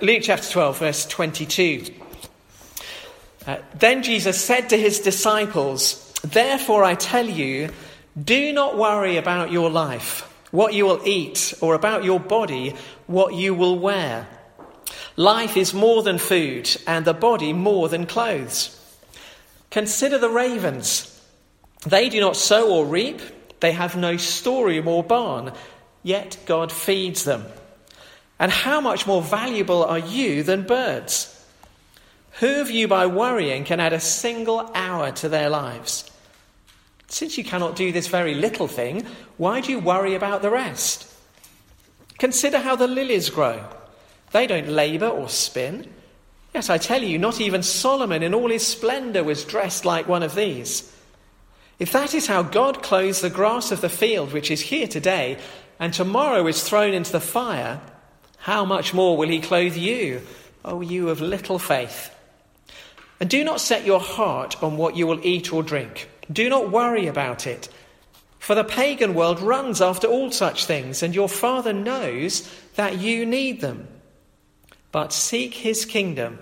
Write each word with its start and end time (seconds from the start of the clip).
Luke 0.00 0.22
chapter 0.22 0.48
12, 0.48 0.78
verse 0.78 1.06
22. 1.06 1.86
Uh, 3.46 3.56
then 3.74 4.02
Jesus 4.04 4.40
said 4.40 4.68
to 4.68 4.76
his 4.76 5.00
disciples, 5.00 6.12
Therefore 6.22 6.84
I 6.84 6.94
tell 6.94 7.26
you, 7.26 7.70
do 8.22 8.52
not 8.52 8.78
worry 8.78 9.16
about 9.16 9.50
your 9.50 9.70
life, 9.70 10.20
what 10.52 10.72
you 10.72 10.84
will 10.84 11.00
eat, 11.04 11.52
or 11.60 11.74
about 11.74 12.04
your 12.04 12.20
body, 12.20 12.76
what 13.06 13.34
you 13.34 13.54
will 13.54 13.76
wear. 13.78 14.28
Life 15.16 15.56
is 15.56 15.74
more 15.74 16.04
than 16.04 16.18
food, 16.18 16.70
and 16.86 17.04
the 17.04 17.14
body 17.14 17.52
more 17.52 17.88
than 17.88 18.06
clothes. 18.06 18.74
Consider 19.70 20.18
the 20.18 20.30
ravens. 20.30 21.20
They 21.86 22.08
do 22.08 22.20
not 22.20 22.36
sow 22.36 22.70
or 22.70 22.86
reap, 22.86 23.20
they 23.58 23.72
have 23.72 23.96
no 23.96 24.16
storeroom 24.16 24.86
or 24.86 25.02
barn, 25.02 25.52
yet 26.04 26.38
God 26.46 26.70
feeds 26.70 27.24
them. 27.24 27.44
And 28.38 28.52
how 28.52 28.80
much 28.80 29.06
more 29.06 29.22
valuable 29.22 29.84
are 29.84 29.98
you 29.98 30.42
than 30.42 30.66
birds? 30.66 31.34
Who 32.40 32.60
of 32.60 32.70
you, 32.70 32.86
by 32.86 33.06
worrying, 33.06 33.64
can 33.64 33.80
add 33.80 33.92
a 33.92 34.00
single 34.00 34.70
hour 34.74 35.10
to 35.12 35.28
their 35.28 35.48
lives? 35.50 36.08
Since 37.08 37.36
you 37.36 37.42
cannot 37.42 37.74
do 37.74 37.90
this 37.90 38.06
very 38.06 38.34
little 38.34 38.68
thing, 38.68 39.06
why 39.38 39.60
do 39.60 39.72
you 39.72 39.80
worry 39.80 40.14
about 40.14 40.42
the 40.42 40.50
rest? 40.50 41.12
Consider 42.18 42.58
how 42.58 42.76
the 42.76 42.86
lilies 42.86 43.30
grow. 43.30 43.64
They 44.32 44.46
don't 44.46 44.68
labour 44.68 45.08
or 45.08 45.28
spin. 45.28 45.90
Yes, 46.54 46.70
I 46.70 46.78
tell 46.78 47.02
you, 47.02 47.18
not 47.18 47.40
even 47.40 47.62
Solomon 47.62 48.22
in 48.22 48.34
all 48.34 48.50
his 48.50 48.66
splendour 48.66 49.24
was 49.24 49.44
dressed 49.44 49.84
like 49.84 50.06
one 50.06 50.22
of 50.22 50.34
these. 50.34 50.94
If 51.78 51.92
that 51.92 52.14
is 52.14 52.26
how 52.26 52.42
God 52.42 52.82
clothes 52.82 53.20
the 53.20 53.30
grass 53.30 53.70
of 53.70 53.80
the 53.80 53.88
field, 53.88 54.32
which 54.32 54.50
is 54.50 54.60
here 54.60 54.88
today, 54.88 55.38
and 55.78 55.92
tomorrow 55.94 56.46
is 56.46 56.62
thrown 56.62 56.92
into 56.92 57.12
the 57.12 57.20
fire, 57.20 57.80
how 58.38 58.64
much 58.64 58.94
more 58.94 59.16
will 59.16 59.28
he 59.28 59.40
clothe 59.40 59.76
you, 59.76 60.22
O 60.64 60.80
you 60.80 61.10
of 61.10 61.20
little 61.20 61.58
faith? 61.58 62.10
And 63.20 63.28
do 63.28 63.42
not 63.44 63.60
set 63.60 63.84
your 63.84 64.00
heart 64.00 64.62
on 64.62 64.76
what 64.76 64.96
you 64.96 65.06
will 65.06 65.24
eat 65.26 65.52
or 65.52 65.62
drink. 65.62 66.08
Do 66.32 66.48
not 66.48 66.70
worry 66.70 67.06
about 67.06 67.46
it. 67.46 67.68
For 68.38 68.54
the 68.54 68.64
pagan 68.64 69.14
world 69.14 69.40
runs 69.40 69.82
after 69.82 70.06
all 70.06 70.30
such 70.30 70.64
things, 70.64 71.02
and 71.02 71.14
your 71.14 71.28
Father 71.28 71.72
knows 71.72 72.48
that 72.76 72.98
you 72.98 73.26
need 73.26 73.60
them. 73.60 73.88
But 74.92 75.12
seek 75.12 75.54
his 75.54 75.84
kingdom, 75.84 76.38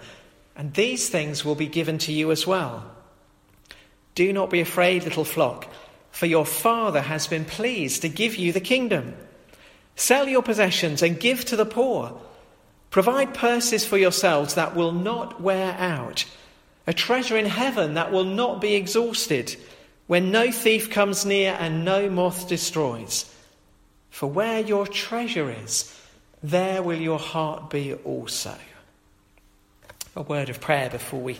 and 0.55 0.75
these 0.75 1.09
things 1.09 1.45
will 1.45 1.55
be 1.55 1.67
given 1.67 1.99
to 1.99 2.13
you 2.13 2.31
as 2.31 2.47
well. 2.47 2.85
Do 4.15 4.33
not 4.33 4.51
be 4.51 4.61
afraid, 4.61 5.05
little 5.05 5.25
flock, 5.25 5.67
for 6.11 6.27
your 6.27 6.47
Father 6.47 7.01
has 7.01 7.27
been 7.27 7.45
pleased 7.45 8.03
to 8.03 8.09
give 8.09 8.37
you 8.37 8.53
the 8.53 8.61
kingdom. 8.61 9.15
Sell 9.97 10.29
your 10.29 10.43
possessions 10.43 11.03
and 11.03 11.19
give 11.19 11.45
to 11.47 11.57
the 11.57 11.67
poor. 11.67 12.21
Provide 12.91 13.35
purses 13.35 13.85
for 13.85 13.99
yourselves 13.99 14.55
that 14.55 14.77
will 14.77 14.93
not 14.93 15.41
wear 15.41 15.75
out, 15.79 16.25
a 16.87 16.93
treasure 16.93 17.37
in 17.37 17.47
heaven 17.47 17.95
that 17.95 18.13
will 18.13 18.25
not 18.25 18.61
be 18.61 18.75
exhausted, 18.75 19.57
when 20.07 20.31
no 20.31 20.53
thief 20.53 20.91
comes 20.91 21.27
near 21.27 21.57
and 21.59 21.85
no 21.85 22.09
moth 22.09 22.49
destroys. 22.49 23.31
For 24.11 24.29
where 24.29 24.61
your 24.61 24.87
treasure 24.87 25.51
is, 25.51 25.93
there 26.43 26.83
will 26.83 27.01
your 27.01 27.19
heart 27.19 27.71
be 27.71 27.95
also. 27.95 28.55
A 30.15 30.23
word 30.23 30.49
of 30.49 30.61
prayer 30.61 30.89
before 30.89 31.21
we 31.21 31.39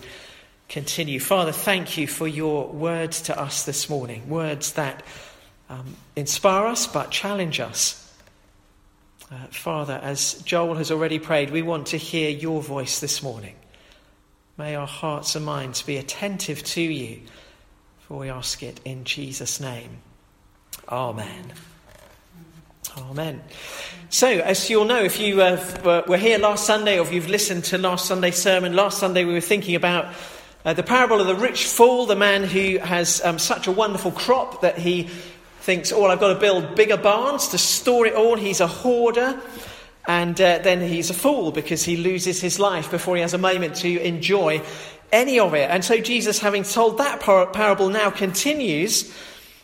continue. 0.69 1.21
Father, 1.21 1.53
thank 1.53 1.97
you 1.97 2.07
for 2.07 2.27
your 2.27 2.67
words 2.67 3.23
to 3.23 3.39
us 3.39 3.65
this 3.65 3.89
morning, 3.89 4.29
words 4.29 4.73
that 4.73 5.03
um, 5.71 5.97
inspire 6.17 6.67
us 6.67 6.87
but 6.87 7.11
challenge 7.11 7.61
us. 7.61 8.06
Uh, 9.31 9.35
Father, 9.51 9.99
as 10.03 10.35
Joel 10.43 10.77
has 10.77 10.93
already 10.93 11.19
prayed, 11.19 11.51
we 11.51 11.63
want 11.63 11.89
to 11.89 11.97
hear 11.97 12.31
your 12.31 12.63
voice 12.63 13.01
this 13.01 13.25
morning. 13.25 13.57
May 14.57 14.77
our 14.77 14.87
hearts 14.87 15.35
and 15.35 15.45
minds 15.45 15.83
be 15.83 15.97
attentive 15.97 16.63
to 16.63 16.81
you, 16.81 17.23
for 18.01 18.21
we 18.21 18.31
ask 18.31 18.63
it 18.63 18.81
in 18.85 19.03
Jesus' 19.03 19.61
name. 19.61 19.99
Amen. 20.89 21.53
Amen. 22.97 23.43
So, 24.11 24.29
as 24.29 24.71
you'll 24.71 24.85
know, 24.85 25.03
if 25.03 25.19
you 25.19 25.43
uh, 25.43 26.03
were 26.07 26.17
here 26.17 26.39
last 26.39 26.65
Sunday 26.65 26.99
or 26.99 27.03
if 27.03 27.13
you've 27.13 27.29
listened 27.29 27.65
to 27.65 27.79
last 27.79 28.07
Sunday's 28.07 28.37
sermon, 28.37 28.77
last 28.77 28.99
Sunday 28.99 29.25
we 29.25 29.35
were 29.35 29.41
thinking 29.41 29.75
about 29.75 30.15
uh, 30.65 30.73
the 30.73 30.85
parable 30.85 31.21
of 31.21 31.27
the 31.27 31.35
rich 31.35 31.65
fool, 31.65 32.07
the 32.07 32.15
man 32.15 32.45
who 32.45 32.79
has 32.79 33.21
um, 33.25 33.41
such 33.41 33.67
a 33.67 33.73
wonderful 33.73 34.13
crop 34.13 34.61
that 34.61 34.79
he 34.79 35.09
thinks, 35.67 35.91
oh, 35.91 36.07
I've 36.07 36.21
got 36.21 36.33
to 36.33 36.39
build 36.39 36.77
bigger 36.77 36.97
barns 36.97 37.49
to 37.49 37.59
store 37.59 38.07
it 38.07 38.15
all. 38.15 38.37
He's 38.37 38.61
a 38.61 38.69
hoarder. 38.69 39.41
And 40.07 40.41
uh, 40.41 40.59
then 40.59 40.81
he's 40.81 41.11
a 41.11 41.15
fool 41.15 41.51
because 41.51 41.83
he 41.83 41.97
loses 41.97 42.41
his 42.41 42.61
life 42.61 42.89
before 42.89 43.17
he 43.17 43.23
has 43.23 43.35
a 43.35 43.39
moment 43.39 43.75
to 43.77 44.01
enjoy 44.01 44.63
any 45.11 45.41
of 45.41 45.55
it. 45.55 45.69
And 45.69 45.85
so 45.85 45.99
Jesus, 45.99 46.39
having 46.39 46.63
told 46.63 46.99
that 46.99 47.19
par- 47.19 47.49
parable, 47.49 47.89
now 47.89 48.11
continues 48.11 49.13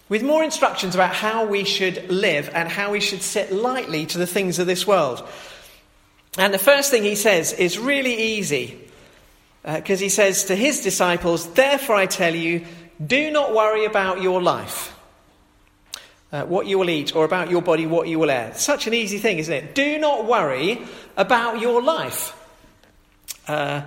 with 0.08 0.24
more 0.24 0.42
instructions 0.42 0.96
about 0.96 1.14
how 1.14 1.46
we 1.46 1.62
should 1.62 2.10
live 2.10 2.50
and 2.52 2.68
how 2.68 2.90
we 2.90 2.98
should 2.98 3.22
sit 3.22 3.52
lightly 3.52 4.04
to 4.06 4.18
the 4.18 4.26
things 4.26 4.58
of 4.58 4.66
this 4.66 4.84
world. 4.84 5.24
And 6.36 6.52
the 6.52 6.58
first 6.58 6.90
thing 6.90 7.04
he 7.04 7.14
says 7.14 7.52
is 7.52 7.78
really 7.78 8.34
easy 8.34 8.76
because 9.62 10.00
uh, 10.00 10.02
he 10.02 10.08
says 10.08 10.46
to 10.46 10.56
his 10.56 10.80
disciples, 10.80 11.46
Therefore 11.52 11.94
I 11.94 12.06
tell 12.06 12.34
you, 12.34 12.66
do 13.04 13.30
not 13.30 13.54
worry 13.54 13.84
about 13.84 14.20
your 14.20 14.42
life 14.42 14.91
uh, 16.32 16.44
what 16.44 16.66
you 16.66 16.78
will 16.78 16.90
eat, 16.90 17.14
or 17.14 17.24
about 17.24 17.50
your 17.50 17.62
body, 17.62 17.86
what 17.86 18.08
you 18.08 18.18
will 18.18 18.28
wear. 18.28 18.54
Such 18.54 18.86
an 18.86 18.94
easy 18.94 19.18
thing, 19.18 19.38
isn't 19.38 19.52
it? 19.52 19.74
Do 19.74 19.98
not 19.98 20.26
worry 20.26 20.80
about 21.16 21.60
your 21.60 21.82
life. 21.82 22.34
Uh, 23.46 23.82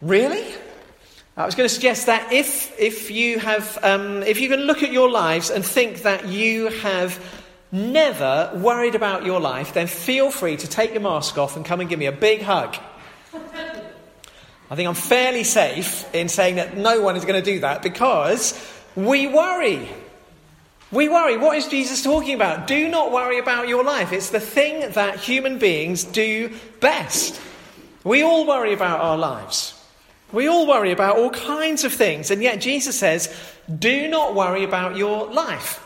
really? 0.00 0.44
I 1.36 1.46
was 1.46 1.54
going 1.54 1.68
to 1.68 1.74
suggest 1.74 2.06
that 2.06 2.32
if, 2.32 2.78
if 2.78 3.10
you 3.10 3.38
have, 3.38 3.78
um, 3.82 4.22
if 4.22 4.40
you 4.40 4.48
can 4.48 4.60
look 4.60 4.82
at 4.82 4.92
your 4.92 5.10
lives 5.10 5.50
and 5.50 5.64
think 5.64 6.02
that 6.02 6.28
you 6.28 6.68
have 6.68 7.18
never 7.72 8.52
worried 8.54 8.94
about 8.94 9.24
your 9.24 9.40
life, 9.40 9.72
then 9.72 9.86
feel 9.86 10.30
free 10.30 10.56
to 10.58 10.68
take 10.68 10.92
your 10.92 11.00
mask 11.00 11.38
off 11.38 11.56
and 11.56 11.64
come 11.64 11.80
and 11.80 11.88
give 11.88 11.98
me 11.98 12.06
a 12.06 12.12
big 12.12 12.42
hug. 12.42 12.76
I 14.70 14.74
think 14.74 14.88
I'm 14.88 14.94
fairly 14.94 15.44
safe 15.44 16.14
in 16.14 16.28
saying 16.28 16.56
that 16.56 16.76
no 16.76 17.00
one 17.00 17.16
is 17.16 17.24
going 17.24 17.42
to 17.42 17.50
do 17.50 17.60
that 17.60 17.82
because 17.82 18.54
we 18.94 19.26
worry. 19.26 19.88
We 20.92 21.08
worry. 21.08 21.38
What 21.38 21.56
is 21.56 21.68
Jesus 21.68 22.02
talking 22.02 22.34
about? 22.34 22.66
Do 22.66 22.86
not 22.88 23.10
worry 23.10 23.38
about 23.38 23.66
your 23.66 23.82
life. 23.82 24.12
It's 24.12 24.28
the 24.28 24.40
thing 24.40 24.92
that 24.92 25.18
human 25.18 25.58
beings 25.58 26.04
do 26.04 26.54
best. 26.80 27.40
We 28.04 28.22
all 28.22 28.46
worry 28.46 28.74
about 28.74 29.00
our 29.00 29.16
lives. 29.16 29.72
We 30.32 30.48
all 30.48 30.66
worry 30.66 30.92
about 30.92 31.16
all 31.16 31.30
kinds 31.30 31.84
of 31.84 31.94
things. 31.94 32.30
And 32.30 32.42
yet 32.42 32.60
Jesus 32.60 32.98
says, 32.98 33.34
do 33.78 34.06
not 34.08 34.34
worry 34.34 34.64
about 34.64 34.96
your 34.96 35.32
life. 35.32 35.80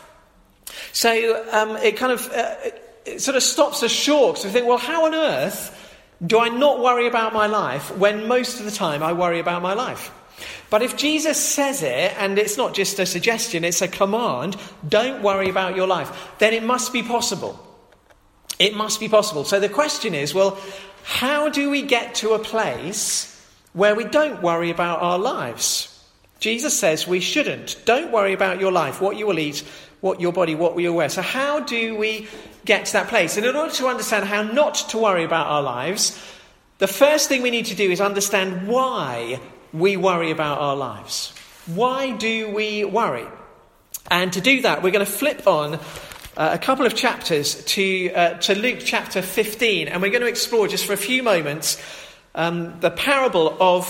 So 0.91 1.45
um, 1.51 1.77
it 1.77 1.95
kind 1.95 2.11
of 2.11 2.29
uh, 2.31 2.55
it 3.05 3.21
sort 3.21 3.37
of 3.37 3.43
stops 3.43 3.83
us 3.83 3.91
short. 3.91 4.39
So 4.39 4.47
we 4.47 4.53
think, 4.53 4.67
well, 4.67 4.77
how 4.77 5.05
on 5.05 5.15
earth 5.15 5.73
do 6.25 6.39
I 6.39 6.49
not 6.49 6.81
worry 6.81 7.07
about 7.07 7.33
my 7.33 7.47
life 7.47 7.95
when 7.97 8.27
most 8.27 8.59
of 8.59 8.65
the 8.65 8.71
time 8.71 9.01
I 9.03 9.13
worry 9.13 9.39
about 9.39 9.61
my 9.61 9.73
life? 9.73 10.11
But 10.69 10.81
if 10.81 10.97
Jesus 10.97 11.37
says 11.37 11.81
it, 11.81 12.13
and 12.17 12.37
it's 12.37 12.57
not 12.57 12.73
just 12.73 12.99
a 12.99 13.05
suggestion, 13.05 13.63
it's 13.63 13.81
a 13.81 13.87
command, 13.87 14.57
don't 14.87 15.23
worry 15.23 15.49
about 15.49 15.75
your 15.75 15.87
life, 15.87 16.35
then 16.39 16.53
it 16.53 16.63
must 16.63 16.93
be 16.93 17.03
possible. 17.03 17.63
It 18.59 18.75
must 18.75 18.99
be 18.99 19.07
possible. 19.07 19.43
So 19.43 19.59
the 19.59 19.69
question 19.69 20.13
is 20.13 20.33
well, 20.33 20.59
how 21.03 21.49
do 21.49 21.69
we 21.69 21.83
get 21.83 22.15
to 22.15 22.33
a 22.33 22.39
place 22.39 23.33
where 23.73 23.95
we 23.95 24.03
don't 24.03 24.41
worry 24.41 24.69
about 24.69 25.01
our 25.01 25.17
lives? 25.17 25.93
Jesus 26.39 26.77
says 26.77 27.07
we 27.07 27.19
shouldn't. 27.19 27.81
Don't 27.85 28.11
worry 28.11 28.33
about 28.33 28.59
your 28.59 28.71
life, 28.71 29.01
what 29.01 29.17
you 29.17 29.25
will 29.25 29.39
eat, 29.39 29.63
what 30.01 30.21
your 30.21 30.33
body, 30.33 30.53
what 30.53 30.77
you 30.77 30.89
will 30.89 30.97
wear. 30.97 31.09
So, 31.09 31.21
how 31.21 31.61
do 31.61 31.95
we 31.95 32.27
get 32.65 32.85
to 32.87 32.93
that 32.93 33.07
place? 33.07 33.37
And 33.37 33.45
in 33.45 33.55
order 33.55 33.73
to 33.73 33.87
understand 33.87 34.25
how 34.25 34.43
not 34.43 34.75
to 34.89 34.97
worry 34.97 35.23
about 35.23 35.47
our 35.47 35.61
lives, 35.61 36.21
the 36.77 36.87
first 36.87 37.29
thing 37.29 37.41
we 37.41 37.49
need 37.49 37.65
to 37.67 37.75
do 37.75 37.89
is 37.89 38.01
understand 38.01 38.67
why 38.67 39.39
we 39.73 39.97
worry 39.97 40.31
about 40.31 40.59
our 40.59 40.75
lives. 40.75 41.33
Why 41.67 42.11
do 42.11 42.49
we 42.51 42.85
worry? 42.85 43.27
And 44.09 44.31
to 44.33 44.41
do 44.41 44.61
that, 44.61 44.83
we're 44.83 44.91
going 44.91 45.05
to 45.05 45.11
flip 45.11 45.47
on 45.47 45.75
uh, 45.75 45.79
a 46.53 46.57
couple 46.57 46.85
of 46.85 46.95
chapters 46.95 47.63
to, 47.65 48.11
uh, 48.11 48.33
to 48.35 48.55
Luke 48.55 48.79
chapter 48.79 49.21
15, 49.21 49.87
and 49.87 50.01
we're 50.01 50.11
going 50.11 50.21
to 50.21 50.27
explore 50.27 50.67
just 50.67 50.85
for 50.85 50.93
a 50.93 50.97
few 50.97 51.23
moments 51.23 51.81
um, 52.35 52.79
the 52.79 52.91
parable 52.91 53.57
of 53.59 53.85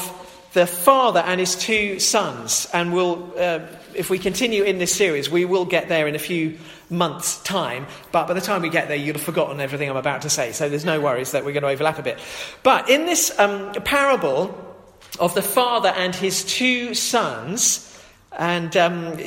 the 0.53 0.65
father 0.65 1.19
and 1.19 1.39
his 1.39 1.55
two 1.55 1.99
sons. 1.99 2.67
And 2.73 2.93
we'll, 2.93 3.33
uh, 3.37 3.59
if 3.93 4.09
we 4.09 4.17
continue 4.17 4.63
in 4.63 4.79
this 4.79 4.95
series, 4.95 5.29
we 5.29 5.45
will 5.45 5.65
get 5.65 5.89
there 5.89 6.07
in 6.07 6.15
a 6.15 6.19
few 6.19 6.57
months' 6.89 7.41
time. 7.43 7.85
But 8.11 8.27
by 8.27 8.33
the 8.33 8.41
time 8.41 8.61
we 8.61 8.69
get 8.69 8.87
there, 8.87 8.97
you'll 8.97 9.15
have 9.15 9.23
forgotten 9.23 9.59
everything 9.59 9.89
I'm 9.89 9.97
about 9.97 10.23
to 10.23 10.29
say. 10.29 10.53
So 10.53 10.69
there's 10.69 10.85
no 10.85 10.99
worries 10.99 11.33
that 11.33 11.45
we're 11.45 11.51
going 11.51 11.63
to 11.63 11.69
overlap 11.69 11.99
a 11.99 12.03
bit. 12.03 12.17
But 12.63 12.89
in 12.89 13.05
this 13.05 13.37
um, 13.37 13.73
parable, 13.83 14.66
of 15.19 15.33
the 15.33 15.41
father 15.41 15.89
and 15.89 16.15
his 16.15 16.43
two 16.43 16.93
sons. 16.93 17.83
And 18.37 18.75
um, 18.77 19.17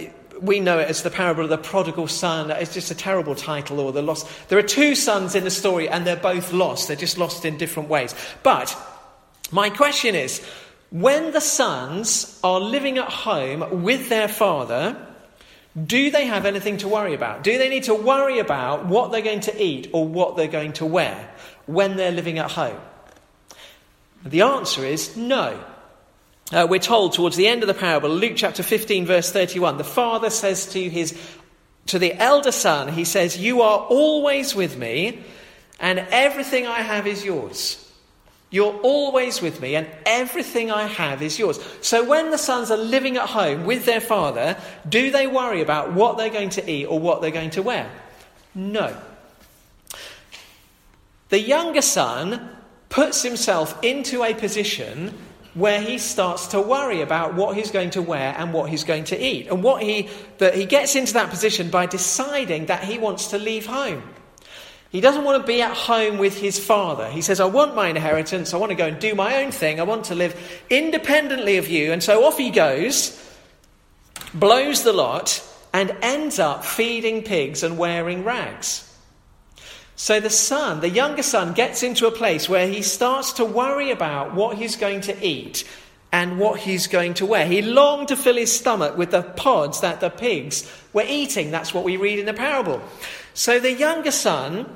we 0.40 0.60
know 0.60 0.78
it 0.78 0.88
as 0.88 1.02
the 1.02 1.10
parable 1.10 1.44
of 1.44 1.50
the 1.50 1.58
prodigal 1.58 2.08
son. 2.08 2.50
It's 2.50 2.75
just 2.75 2.90
a 2.90 2.94
terrible 2.94 3.34
title, 3.34 3.81
or 3.81 3.92
the 3.92 4.02
lost. 4.02 4.26
There 4.48 4.58
are 4.58 4.62
two 4.62 4.94
sons 4.94 5.34
in 5.34 5.44
the 5.44 5.50
story, 5.50 5.88
and 5.88 6.06
they're 6.06 6.16
both 6.16 6.52
lost. 6.52 6.88
They're 6.88 6.96
just 6.96 7.19
lost 7.19 7.44
in 7.44 7.58
different 7.58 7.88
ways. 7.88 8.14
But 8.42 8.76
My 9.52 9.69
question 9.69 10.14
is 10.14 10.44
when 10.90 11.32
the 11.32 11.40
sons 11.40 12.38
are 12.44 12.60
living 12.60 12.98
at 12.98 13.08
home 13.08 13.82
with 13.82 14.08
their 14.08 14.28
father, 14.28 14.96
do 15.87 16.10
they 16.10 16.26
have 16.26 16.46
anything 16.46 16.78
to 16.78 16.88
worry 16.88 17.14
about? 17.14 17.42
Do 17.42 17.58
they 17.58 17.69
need 17.69 17.84
to 17.84 17.94
worry 17.94 18.38
about 18.38 18.87
what 18.87 19.10
they're 19.10 19.22
going 19.22 19.40
to 19.40 19.62
eat 19.62 19.88
or 19.92 20.06
what 20.06 20.37
they're 20.37 20.48
going 20.48 20.72
to 20.75 20.87
wear 20.87 21.31
when 21.66 21.96
they're 21.96 22.12
living 22.12 22.38
at 22.38 22.52
home? 22.52 22.81
The 24.25 24.42
answer 24.42 24.84
is 24.84 25.16
no. 25.16 25.62
Uh, 26.52 26.67
we're 26.69 26.81
told 26.81 27.12
towards 27.12 27.37
the 27.37 27.47
end 27.47 27.62
of 27.62 27.69
the 27.69 27.75
parable, 27.75 28.08
Luke 28.08 28.32
chapter 28.35 28.62
15, 28.62 29.06
verse 29.06 29.31
31, 29.31 29.79
the 29.79 29.85
father 29.85 30.31
says 30.31 30.67
to 30.73 30.88
his 30.88 31.19
to 31.87 31.99
the 31.99 32.14
elder 32.14 32.52
son, 32.52 32.93
he 32.93 33.05
says, 33.05 33.38
You 33.38 33.62
are 33.62 33.79
always 33.79 34.55
with 34.55 34.76
me, 34.76 35.25
and 35.79 35.99
everything 36.11 36.67
I 36.67 36.82
have 36.82 37.06
is 37.06 37.25
yours. 37.25 37.87
You're 38.50 38.79
always 38.82 39.41
with 39.41 39.61
me, 39.61 39.76
and 39.76 39.88
everything 40.05 40.70
I 40.70 40.87
have 40.87 41.23
is 41.23 41.38
yours. 41.38 41.58
So 41.81 42.05
when 42.05 42.31
the 42.31 42.38
sons 42.38 42.70
are 42.70 42.76
living 42.76 43.17
at 43.17 43.29
home 43.29 43.64
with 43.64 43.87
their 43.87 44.00
father, 44.00 44.56
do 44.88 45.11
they 45.11 45.26
worry 45.26 45.62
about 45.62 45.93
what 45.93 46.17
they're 46.17 46.31
going 46.31 46.50
to 46.50 46.70
eat 46.70 46.87
or 46.87 46.99
what 46.99 47.23
they're 47.23 47.31
going 47.31 47.50
to 47.50 47.62
wear? 47.62 47.91
No. 48.55 48.97
The 51.29 51.41
younger 51.41 51.82
son 51.82 52.56
puts 52.88 53.23
himself 53.23 53.82
into 53.85 54.25
a 54.25 54.35
position 54.35 55.17
where 55.55 55.81
he 55.81 55.99
starts 55.99 56.49
to 56.49 56.61
worry 56.61 57.00
about 57.00 57.35
what 57.35 57.56
he's 57.56 57.70
going 57.70 57.91
to 57.91 58.02
wear 58.02 58.35
and 58.38 58.52
what 58.52 58.70
he's 58.70 58.85
going 58.85 59.05
to 59.05 59.20
eat. 59.20 59.49
And 59.49 59.62
what 59.62 59.82
he, 59.82 60.08
that 60.38 60.55
he 60.55 60.64
gets 60.64 60.94
into 60.94 61.14
that 61.14 61.31
position 61.31 61.70
by 61.70 61.87
deciding 61.87 62.67
that 62.67 62.85
he 62.85 62.99
wants 62.99 63.29
to 63.29 63.38
leave 63.38 63.67
home. 63.67 64.02
He 64.91 65.00
doesn't 65.00 65.25
want 65.25 65.41
to 65.41 65.47
be 65.47 65.62
at 65.62 65.76
home 65.76 66.19
with 66.19 66.38
his 66.38 66.58
father. 66.58 67.08
He 67.08 67.23
says, 67.23 67.41
I 67.41 67.44
want 67.47 67.76
my 67.76 67.88
inheritance. 67.88 68.52
I 68.52 68.56
want 68.56 68.70
to 68.70 68.76
go 68.76 68.87
and 68.87 68.99
do 68.99 69.14
my 69.14 69.43
own 69.43 69.52
thing. 69.52 69.79
I 69.79 69.85
want 69.85 70.06
to 70.06 70.17
live 70.17 70.35
independently 70.69 71.58
of 71.58 71.69
you. 71.69 71.93
And 71.93 72.02
so 72.02 72.25
off 72.25 72.38
he 72.38 72.50
goes, 72.50 73.17
blows 74.35 74.82
the 74.82 74.93
lot, 74.93 75.47
and 75.73 75.97
ends 76.02 76.41
up 76.41 76.64
feeding 76.64 77.23
pigs 77.23 77.62
and 77.62 77.79
wearing 77.79 78.25
rags. 78.25 78.89
So 80.00 80.19
the 80.19 80.31
son, 80.31 80.81
the 80.81 80.88
younger 80.88 81.23
son, 81.23 81.52
gets 81.52 81.82
into 81.82 82.06
a 82.06 82.11
place 82.11 82.49
where 82.49 82.67
he 82.67 82.81
starts 82.81 83.35
to 83.35 83.44
worry 83.44 83.91
about 83.91 84.35
what 84.35 84.56
he's 84.56 84.76
going 84.76 85.02
to 85.02 85.25
eat 85.25 85.62
and 86.11 86.41
what 86.41 86.58
he's 86.58 86.87
going 86.87 87.12
to 87.14 87.26
wear. 87.26 87.47
He 87.47 87.61
longed 87.61 88.08
to 88.08 88.17
fill 88.17 88.37
his 88.37 88.50
stomach 88.50 88.97
with 88.97 89.11
the 89.11 89.20
pods 89.20 89.82
that 89.82 90.00
the 90.00 90.08
pigs 90.08 90.67
were 90.94 91.05
eating. 91.06 91.50
That's 91.50 91.75
what 91.75 91.85
we 91.85 91.99
read 91.99 92.19
in 92.19 92.25
the 92.25 92.32
parable. 92.32 92.81
So 93.35 93.61
the 93.61 93.75
younger 93.75 94.11
son 94.11 94.75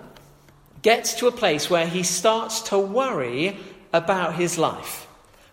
gets 0.83 1.15
to 1.15 1.27
a 1.27 1.33
place 1.33 1.71
where 1.71 1.87
he 1.87 2.03
starts 2.03 2.61
to 2.69 2.79
worry 2.79 3.57
about 3.95 4.35
his 4.35 4.59
life. 4.59 5.07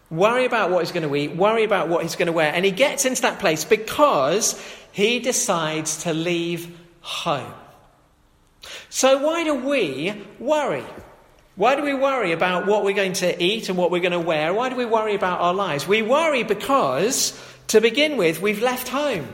Worry 0.09 0.43
about 0.43 0.71
what 0.71 0.79
he's 0.79 0.91
going 0.91 1.07
to 1.07 1.15
eat, 1.15 1.33
worry 1.37 1.63
about 1.63 1.87
what 1.87 2.03
he's 2.03 2.17
going 2.17 2.25
to 2.25 2.33
wear. 2.33 2.53
And 2.53 2.65
he 2.65 2.71
gets 2.71 3.05
into 3.05 3.21
that 3.21 3.39
place 3.39 3.63
because 3.63 4.61
he 4.91 5.19
decides 5.19 6.03
to 6.03 6.13
leave 6.13 6.77
home. 6.99 7.53
So, 8.89 9.17
why 9.25 9.43
do 9.43 9.55
we 9.55 10.13
worry? 10.39 10.85
Why 11.55 11.75
do 11.75 11.83
we 11.83 11.93
worry 11.93 12.31
about 12.31 12.65
what 12.65 12.83
we're 12.83 12.95
going 12.95 13.13
to 13.13 13.43
eat 13.43 13.69
and 13.69 13.77
what 13.77 13.91
we're 13.91 14.01
going 14.01 14.11
to 14.13 14.19
wear? 14.19 14.53
Why 14.53 14.69
do 14.69 14.75
we 14.75 14.85
worry 14.85 15.15
about 15.15 15.41
our 15.41 15.53
lives? 15.53 15.87
We 15.87 16.01
worry 16.01 16.43
because, 16.43 17.39
to 17.67 17.81
begin 17.81 18.17
with, 18.17 18.41
we've 18.41 18.61
left 18.61 18.87
home. 18.87 19.27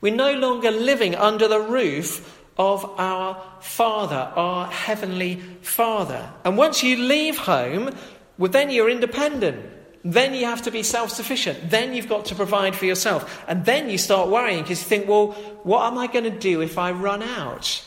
We're 0.00 0.14
no 0.14 0.34
longer 0.34 0.70
living 0.70 1.14
under 1.14 1.48
the 1.48 1.60
roof 1.60 2.42
of 2.58 2.84
our 2.98 3.42
Father, 3.60 4.30
our 4.36 4.66
Heavenly 4.66 5.36
Father. 5.62 6.30
And 6.44 6.56
once 6.56 6.82
you 6.82 6.96
leave 6.96 7.38
home, 7.38 7.94
well, 8.38 8.50
then 8.50 8.70
you're 8.70 8.90
independent. 8.90 9.64
Then 10.04 10.34
you 10.34 10.44
have 10.44 10.62
to 10.62 10.70
be 10.70 10.82
self 10.82 11.10
sufficient. 11.10 11.70
Then 11.70 11.94
you've 11.94 12.08
got 12.08 12.26
to 12.26 12.34
provide 12.34 12.76
for 12.76 12.84
yourself. 12.84 13.42
And 13.48 13.64
then 13.64 13.88
you 13.88 13.96
start 13.96 14.28
worrying 14.28 14.62
because 14.62 14.80
you 14.82 14.86
think, 14.86 15.08
well, 15.08 15.32
what 15.62 15.86
am 15.86 15.96
I 15.96 16.06
going 16.06 16.24
to 16.24 16.38
do 16.38 16.60
if 16.60 16.76
I 16.76 16.92
run 16.92 17.22
out? 17.22 17.82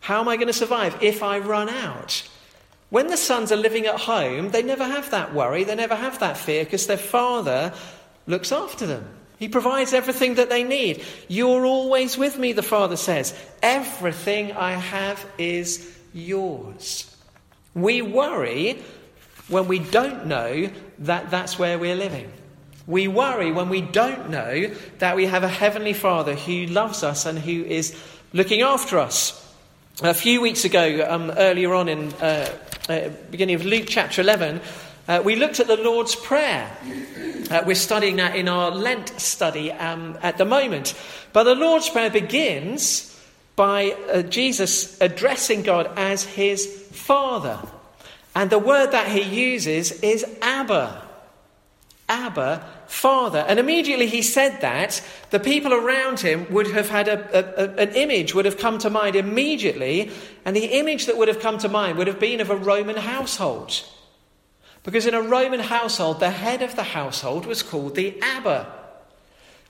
How 0.00 0.20
am 0.20 0.28
I 0.28 0.36
going 0.36 0.48
to 0.48 0.52
survive 0.52 1.02
if 1.02 1.22
I 1.22 1.38
run 1.38 1.70
out? 1.70 2.28
When 2.90 3.06
the 3.06 3.16
sons 3.16 3.50
are 3.50 3.56
living 3.56 3.86
at 3.86 3.98
home, 3.98 4.50
they 4.50 4.62
never 4.62 4.84
have 4.84 5.10
that 5.10 5.32
worry, 5.32 5.64
they 5.64 5.74
never 5.74 5.96
have 5.96 6.20
that 6.20 6.36
fear 6.36 6.62
because 6.64 6.86
their 6.86 6.98
father 6.98 7.72
looks 8.26 8.52
after 8.52 8.86
them. 8.86 9.08
He 9.38 9.48
provides 9.48 9.94
everything 9.94 10.34
that 10.34 10.50
they 10.50 10.62
need. 10.62 11.02
You're 11.26 11.66
always 11.66 12.16
with 12.16 12.38
me, 12.38 12.52
the 12.52 12.62
Father 12.62 12.96
says. 12.96 13.34
Everything 13.62 14.52
I 14.52 14.72
have 14.72 15.24
is 15.38 15.98
yours. 16.12 17.14
We 17.74 18.00
worry 18.00 18.80
when 19.48 19.68
we 19.68 19.78
don't 19.78 20.26
know 20.26 20.70
that 21.00 21.30
that's 21.30 21.58
where 21.58 21.78
we're 21.78 21.96
living. 21.96 22.30
We 22.86 23.08
worry 23.08 23.50
when 23.50 23.68
we 23.68 23.80
don't 23.80 24.30
know 24.30 24.70
that 24.98 25.16
we 25.16 25.26
have 25.26 25.42
a 25.42 25.48
Heavenly 25.48 25.94
Father 25.94 26.34
who 26.34 26.66
loves 26.66 27.02
us 27.02 27.24
and 27.24 27.38
who 27.38 27.64
is 27.64 27.98
looking 28.32 28.60
after 28.60 28.98
us. 28.98 29.40
A 30.02 30.12
few 30.12 30.40
weeks 30.40 30.64
ago, 30.64 31.06
um, 31.08 31.30
earlier 31.30 31.72
on 31.72 31.88
in 31.88 32.12
uh, 32.14 32.50
uh, 32.88 33.08
beginning 33.30 33.54
of 33.54 33.64
Luke 33.64 33.84
chapter 33.86 34.20
11, 34.20 34.60
uh, 35.06 35.22
we 35.24 35.36
looked 35.36 35.60
at 35.60 35.66
the 35.66 35.76
Lord's 35.76 36.16
Prayer. 36.16 36.70
Uh, 37.50 37.62
we're 37.64 37.74
studying 37.74 38.16
that 38.16 38.36
in 38.36 38.48
our 38.48 38.70
Lent 38.70 39.08
study 39.20 39.70
um, 39.70 40.18
at 40.22 40.36
the 40.36 40.44
moment. 40.44 40.94
But 41.32 41.44
the 41.44 41.54
Lord's 41.54 41.88
Prayer 41.88 42.10
begins 42.10 43.10
by 43.56 43.92
uh, 43.92 44.22
Jesus 44.22 45.00
addressing 45.00 45.62
God 45.62 45.90
as 45.96 46.24
his 46.24 46.66
Father. 46.92 47.58
And 48.34 48.50
the 48.50 48.58
word 48.58 48.90
that 48.90 49.08
he 49.08 49.22
uses 49.22 49.92
is 50.00 50.24
Abba. 50.42 51.02
Abba, 52.08 52.66
Father. 52.86 53.44
And 53.48 53.58
immediately 53.58 54.06
he 54.06 54.22
said 54.22 54.60
that, 54.60 55.02
the 55.30 55.40
people 55.40 55.72
around 55.72 56.20
him 56.20 56.46
would 56.52 56.66
have 56.72 56.88
had 56.88 57.08
a, 57.08 57.62
a, 57.62 57.82
an 57.82 57.94
image, 57.94 58.34
would 58.34 58.44
have 58.44 58.58
come 58.58 58.78
to 58.78 58.90
mind 58.90 59.16
immediately. 59.16 60.10
And 60.44 60.54
the 60.54 60.78
image 60.78 61.06
that 61.06 61.16
would 61.16 61.28
have 61.28 61.40
come 61.40 61.58
to 61.58 61.68
mind 61.68 61.96
would 61.96 62.06
have 62.06 62.20
been 62.20 62.40
of 62.40 62.50
a 62.50 62.56
Roman 62.56 62.96
household. 62.96 63.82
Because 64.82 65.06
in 65.06 65.14
a 65.14 65.22
Roman 65.22 65.60
household, 65.60 66.20
the 66.20 66.30
head 66.30 66.60
of 66.60 66.76
the 66.76 66.82
household 66.82 67.46
was 67.46 67.62
called 67.62 67.94
the 67.94 68.20
Abba. 68.20 68.83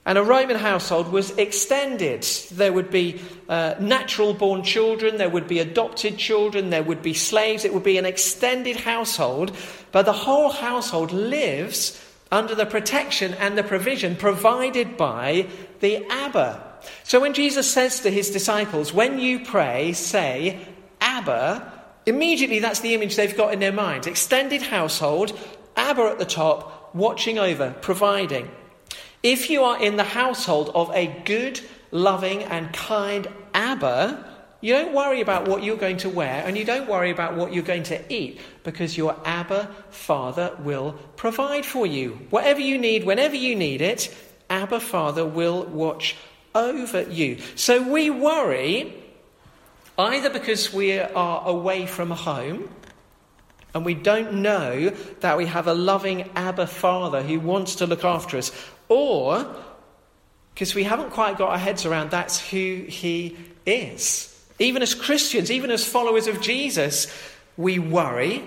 And 0.05 0.17
a 0.17 0.23
Roman 0.23 0.57
household 0.57 1.11
was 1.11 1.31
extended. 1.31 2.23
There 2.51 2.71
would 2.71 2.91
be 2.91 3.21
uh, 3.49 3.75
natural 3.79 4.33
born 4.33 4.63
children, 4.63 5.17
there 5.17 5.29
would 5.29 5.47
be 5.47 5.59
adopted 5.59 6.17
children, 6.17 6.69
there 6.69 6.83
would 6.83 7.01
be 7.01 7.13
slaves. 7.13 7.65
It 7.65 7.73
would 7.73 7.83
be 7.83 7.97
an 7.97 8.05
extended 8.05 8.77
household, 8.77 9.55
but 9.91 10.05
the 10.05 10.13
whole 10.13 10.51
household 10.51 11.11
lives 11.11 11.99
under 12.31 12.53
the 12.53 12.65
protection 12.65 13.33
and 13.35 13.57
the 13.57 13.63
provision 13.63 14.15
provided 14.15 14.97
by 14.97 15.47
the 15.79 16.05
Abba. 16.09 16.61
So 17.03 17.19
when 17.19 17.33
Jesus 17.33 17.71
says 17.71 18.01
to 18.01 18.11
his 18.11 18.29
disciples, 18.29 18.93
When 18.93 19.19
you 19.19 19.43
pray, 19.43 19.93
say, 19.93 20.59
Abba, 21.01 21.73
Immediately, 22.05 22.59
that's 22.59 22.81
the 22.81 22.93
image 22.93 23.15
they've 23.15 23.35
got 23.35 23.53
in 23.53 23.59
their 23.59 23.71
minds. 23.71 24.05
Extended 24.05 24.61
household, 24.61 25.37
Abba 25.75 26.03
at 26.03 26.19
the 26.19 26.25
top, 26.25 26.93
watching 26.93 27.39
over, 27.39 27.75
providing. 27.81 28.49
If 29.25 29.49
you 29.49 29.63
are 29.63 29.81
in 29.81 29.97
the 29.97 30.03
household 30.03 30.69
of 30.75 30.91
a 30.93 31.07
good, 31.25 31.59
loving, 31.89 32.43
and 32.43 32.71
kind 32.71 33.27
Abba, 33.55 34.23
you 34.61 34.71
don't 34.75 34.93
worry 34.93 35.19
about 35.19 35.47
what 35.47 35.63
you're 35.63 35.77
going 35.77 35.97
to 35.97 36.09
wear 36.09 36.43
and 36.45 36.55
you 36.55 36.63
don't 36.63 36.87
worry 36.87 37.09
about 37.09 37.35
what 37.35 37.51
you're 37.51 37.63
going 37.63 37.81
to 37.85 38.13
eat 38.13 38.39
because 38.63 38.95
your 38.95 39.15
Abba 39.25 39.73
Father 39.89 40.55
will 40.59 40.91
provide 41.15 41.65
for 41.65 41.87
you. 41.87 42.19
Whatever 42.29 42.59
you 42.59 42.77
need, 42.77 43.03
whenever 43.03 43.35
you 43.35 43.55
need 43.55 43.81
it, 43.81 44.15
Abba 44.47 44.79
Father 44.79 45.25
will 45.25 45.65
watch 45.65 46.15
over 46.53 47.01
you. 47.09 47.39
So 47.55 47.81
we 47.81 48.11
worry 48.11 48.93
Either 49.97 50.29
because 50.29 50.73
we 50.73 50.99
are 50.99 51.47
away 51.47 51.85
from 51.85 52.11
home 52.11 52.67
and 53.75 53.85
we 53.85 53.93
don't 53.93 54.33
know 54.33 54.89
that 55.19 55.37
we 55.37 55.45
have 55.45 55.67
a 55.67 55.73
loving 55.73 56.29
Abba 56.35 56.65
Father 56.65 57.21
who 57.21 57.39
wants 57.39 57.75
to 57.75 57.85
look 57.85 58.03
after 58.03 58.37
us, 58.37 58.51
or 58.89 59.45
because 60.53 60.73
we 60.73 60.83
haven't 60.83 61.11
quite 61.11 61.37
got 61.37 61.49
our 61.49 61.57
heads 61.57 61.85
around 61.85 62.09
that's 62.09 62.39
who 62.49 62.85
He 62.87 63.37
is. 63.65 64.31
Even 64.57 64.81
as 64.81 64.95
Christians, 64.95 65.51
even 65.51 65.69
as 65.69 65.85
followers 65.85 66.25
of 66.25 66.41
Jesus, 66.41 67.13
we 67.57 67.77
worry, 67.77 68.43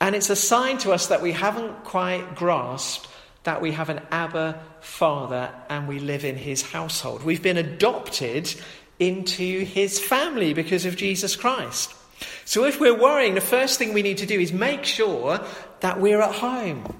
and 0.00 0.16
it's 0.16 0.30
a 0.30 0.36
sign 0.36 0.78
to 0.78 0.92
us 0.92 1.06
that 1.06 1.22
we 1.22 1.30
haven't 1.30 1.84
quite 1.84 2.34
grasped 2.34 3.06
that 3.44 3.60
we 3.60 3.72
have 3.72 3.90
an 3.90 4.00
Abba 4.10 4.58
Father 4.80 5.50
and 5.68 5.86
we 5.86 5.98
live 5.98 6.24
in 6.24 6.36
His 6.36 6.62
household. 6.62 7.22
We've 7.22 7.42
been 7.42 7.58
adopted 7.58 8.54
into 8.98 9.64
his 9.64 9.98
family 9.98 10.54
because 10.54 10.84
of 10.84 10.96
Jesus 10.96 11.36
Christ. 11.36 11.94
So 12.44 12.64
if 12.64 12.80
we're 12.80 12.98
worrying, 12.98 13.34
the 13.34 13.40
first 13.40 13.78
thing 13.78 13.92
we 13.92 14.02
need 14.02 14.18
to 14.18 14.26
do 14.26 14.38
is 14.38 14.52
make 14.52 14.84
sure 14.84 15.40
that 15.80 16.00
we're 16.00 16.20
at 16.20 16.34
home. 16.34 16.94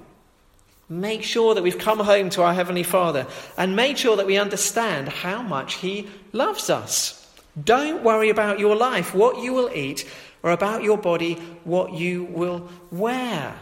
Make 0.87 1.23
sure 1.23 1.55
that 1.55 1.63
we've 1.63 1.79
come 1.79 1.99
home 1.99 2.29
to 2.31 2.43
our 2.43 2.53
Heavenly 2.53 2.83
Father 2.83 3.25
and 3.57 3.75
make 3.75 3.97
sure 3.97 4.17
that 4.17 4.27
we 4.27 4.37
understand 4.37 5.09
how 5.09 5.41
much 5.41 5.75
He 5.75 6.07
loves 6.31 6.69
us. 6.69 7.21
Don't 7.61 8.03
worry 8.03 8.29
about 8.29 8.59
your 8.59 8.75
life, 8.75 9.15
what 9.15 9.41
you 9.41 9.53
will 9.53 9.71
eat, 9.73 10.07
or 10.43 10.51
about 10.51 10.83
your 10.83 10.97
body 10.97 11.35
what 11.63 11.93
you 11.93 12.25
will 12.25 12.69
wear. 12.91 13.55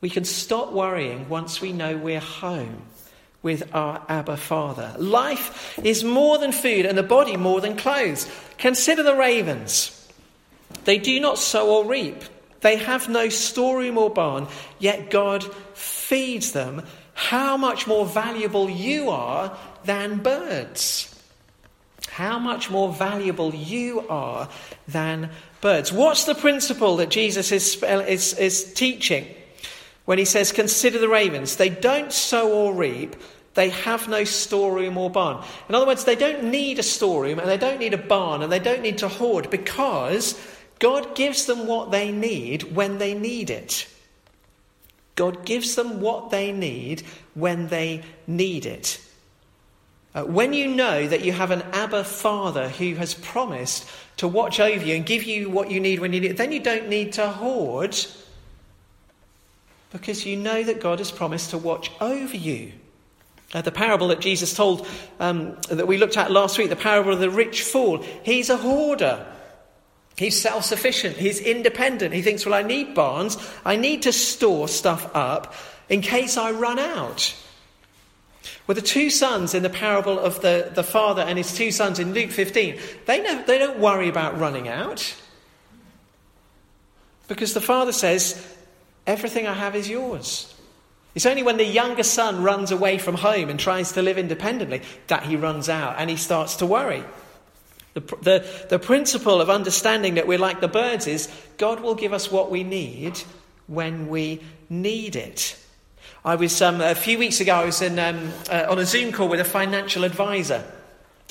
We 0.00 0.08
can 0.08 0.24
stop 0.24 0.72
worrying 0.72 1.28
once 1.28 1.60
we 1.60 1.72
know 1.72 1.98
we're 1.98 2.20
home 2.20 2.82
with 3.42 3.74
our 3.74 4.02
Abba 4.08 4.36
Father. 4.38 4.94
Life 4.98 5.78
is 5.84 6.02
more 6.02 6.38
than 6.38 6.52
food 6.52 6.86
and 6.86 6.96
the 6.96 7.02
body 7.02 7.36
more 7.36 7.60
than 7.60 7.76
clothes. 7.76 8.28
Consider 8.58 9.02
the 9.02 9.14
ravens. 9.14 9.95
They 10.86 10.98
do 10.98 11.20
not 11.20 11.38
sow 11.38 11.68
or 11.68 11.84
reap, 11.84 12.22
they 12.60 12.76
have 12.76 13.08
no 13.08 13.28
storeroom 13.28 13.98
or 13.98 14.08
barn, 14.08 14.48
yet 14.78 15.10
God 15.10 15.44
feeds 15.74 16.52
them. 16.52 16.82
How 17.12 17.56
much 17.56 17.86
more 17.86 18.06
valuable 18.06 18.68
you 18.68 19.10
are 19.10 19.56
than 19.84 20.18
birds. 20.18 21.12
How 22.08 22.38
much 22.38 22.70
more 22.70 22.92
valuable 22.92 23.54
you 23.54 24.06
are 24.08 24.48
than 24.86 25.30
birds. 25.60 25.92
What's 25.92 26.24
the 26.24 26.34
principle 26.34 26.96
that 26.96 27.08
Jesus 27.08 27.52
is, 27.52 27.82
uh, 27.82 28.04
is, 28.06 28.34
is 28.34 28.72
teaching 28.74 29.26
when 30.04 30.18
he 30.18 30.24
says, 30.24 30.52
Consider 30.52 30.98
the 30.98 31.08
ravens? 31.08 31.56
They 31.56 31.68
don't 31.68 32.12
sow 32.12 32.52
or 32.52 32.74
reap, 32.74 33.16
they 33.54 33.70
have 33.70 34.08
no 34.08 34.24
storeroom 34.24 34.98
or 34.98 35.10
barn. 35.10 35.42
In 35.68 35.74
other 35.74 35.86
words, 35.86 36.04
they 36.04 36.16
don't 36.16 36.44
need 36.44 36.78
a 36.78 36.82
storeroom 36.82 37.38
and 37.38 37.48
they 37.48 37.56
don't 37.56 37.80
need 37.80 37.94
a 37.94 37.98
barn 37.98 38.42
and 38.42 38.52
they 38.52 38.58
don't 38.58 38.82
need 38.82 38.98
to 38.98 39.08
hoard 39.08 39.50
because 39.50 40.38
God 40.78 41.14
gives 41.14 41.46
them 41.46 41.66
what 41.66 41.90
they 41.90 42.12
need 42.12 42.74
when 42.74 42.98
they 42.98 43.14
need 43.14 43.50
it. 43.50 43.88
God 45.14 45.46
gives 45.46 45.74
them 45.74 46.00
what 46.00 46.30
they 46.30 46.52
need 46.52 47.02
when 47.34 47.68
they 47.68 48.02
need 48.26 48.66
it. 48.66 49.00
Uh, 50.14 50.24
when 50.24 50.52
you 50.52 50.68
know 50.68 51.06
that 51.06 51.24
you 51.24 51.32
have 51.32 51.50
an 51.50 51.62
Abba 51.72 52.04
Father 52.04 52.68
who 52.68 52.94
has 52.94 53.14
promised 53.14 53.88
to 54.18 54.28
watch 54.28 54.60
over 54.60 54.84
you 54.84 54.94
and 54.94 55.04
give 55.04 55.24
you 55.24 55.50
what 55.50 55.70
you 55.70 55.80
need 55.80 56.00
when 56.00 56.12
you 56.12 56.20
need 56.20 56.30
it, 56.30 56.36
then 56.36 56.52
you 56.52 56.60
don't 56.60 56.88
need 56.88 57.14
to 57.14 57.28
hoard 57.28 57.96
because 59.92 60.26
you 60.26 60.36
know 60.36 60.62
that 60.62 60.80
God 60.80 60.98
has 60.98 61.10
promised 61.10 61.50
to 61.50 61.58
watch 61.58 61.90
over 62.00 62.36
you. 62.36 62.72
Uh, 63.54 63.62
the 63.62 63.72
parable 63.72 64.08
that 64.08 64.20
Jesus 64.20 64.54
told 64.54 64.86
um, 65.20 65.56
that 65.70 65.86
we 65.86 65.96
looked 65.98 66.16
at 66.16 66.30
last 66.30 66.58
week, 66.58 66.68
the 66.68 66.76
parable 66.76 67.12
of 67.12 67.20
the 67.20 67.30
rich 67.30 67.62
fool, 67.62 68.02
he's 68.22 68.50
a 68.50 68.56
hoarder. 68.56 69.24
He's 70.16 70.40
self 70.40 70.64
sufficient. 70.64 71.16
He's 71.16 71.40
independent. 71.40 72.14
He 72.14 72.22
thinks, 72.22 72.46
well, 72.46 72.54
I 72.54 72.62
need 72.62 72.94
barns. 72.94 73.36
I 73.64 73.76
need 73.76 74.02
to 74.02 74.12
store 74.12 74.66
stuff 74.66 75.10
up 75.14 75.54
in 75.88 76.00
case 76.00 76.36
I 76.36 76.52
run 76.52 76.78
out. 76.78 77.34
Well, 78.66 78.74
the 78.74 78.82
two 78.82 79.10
sons 79.10 79.54
in 79.54 79.62
the 79.62 79.70
parable 79.70 80.18
of 80.18 80.40
the, 80.40 80.72
the 80.74 80.82
father 80.82 81.22
and 81.22 81.38
his 81.38 81.54
two 81.54 81.70
sons 81.70 81.98
in 81.98 82.14
Luke 82.14 82.30
15, 82.30 82.78
they, 83.06 83.22
know, 83.22 83.42
they 83.46 83.58
don't 83.58 83.78
worry 83.78 84.08
about 84.08 84.38
running 84.38 84.68
out. 84.68 85.14
Because 87.28 87.54
the 87.54 87.60
father 87.60 87.92
says, 87.92 88.54
Everything 89.06 89.46
I 89.46 89.54
have 89.54 89.76
is 89.76 89.88
yours. 89.88 90.52
It's 91.14 91.26
only 91.26 91.42
when 91.42 91.58
the 91.58 91.64
younger 91.64 92.02
son 92.02 92.42
runs 92.42 92.72
away 92.72 92.98
from 92.98 93.14
home 93.14 93.48
and 93.48 93.58
tries 93.58 93.92
to 93.92 94.02
live 94.02 94.18
independently 94.18 94.82
that 95.06 95.22
he 95.22 95.36
runs 95.36 95.68
out 95.68 95.94
and 95.98 96.10
he 96.10 96.16
starts 96.16 96.56
to 96.56 96.66
worry. 96.66 97.04
The, 97.96 98.02
the, 98.20 98.66
the 98.68 98.78
principle 98.78 99.40
of 99.40 99.48
understanding 99.48 100.16
that 100.16 100.26
we're 100.26 100.36
like 100.36 100.60
the 100.60 100.68
birds 100.68 101.06
is 101.06 101.32
God 101.56 101.80
will 101.80 101.94
give 101.94 102.12
us 102.12 102.30
what 102.30 102.50
we 102.50 102.62
need 102.62 103.18
when 103.68 104.08
we 104.08 104.42
need 104.68 105.16
it. 105.16 105.58
I 106.22 106.34
was 106.34 106.60
um, 106.60 106.82
a 106.82 106.94
few 106.94 107.18
weeks 107.18 107.40
ago. 107.40 107.54
I 107.54 107.64
was 107.64 107.80
in, 107.80 107.98
um, 107.98 108.34
uh, 108.50 108.66
on 108.68 108.78
a 108.78 108.84
Zoom 108.84 109.12
call 109.12 109.28
with 109.28 109.40
a 109.40 109.44
financial 109.44 110.04
advisor. 110.04 110.62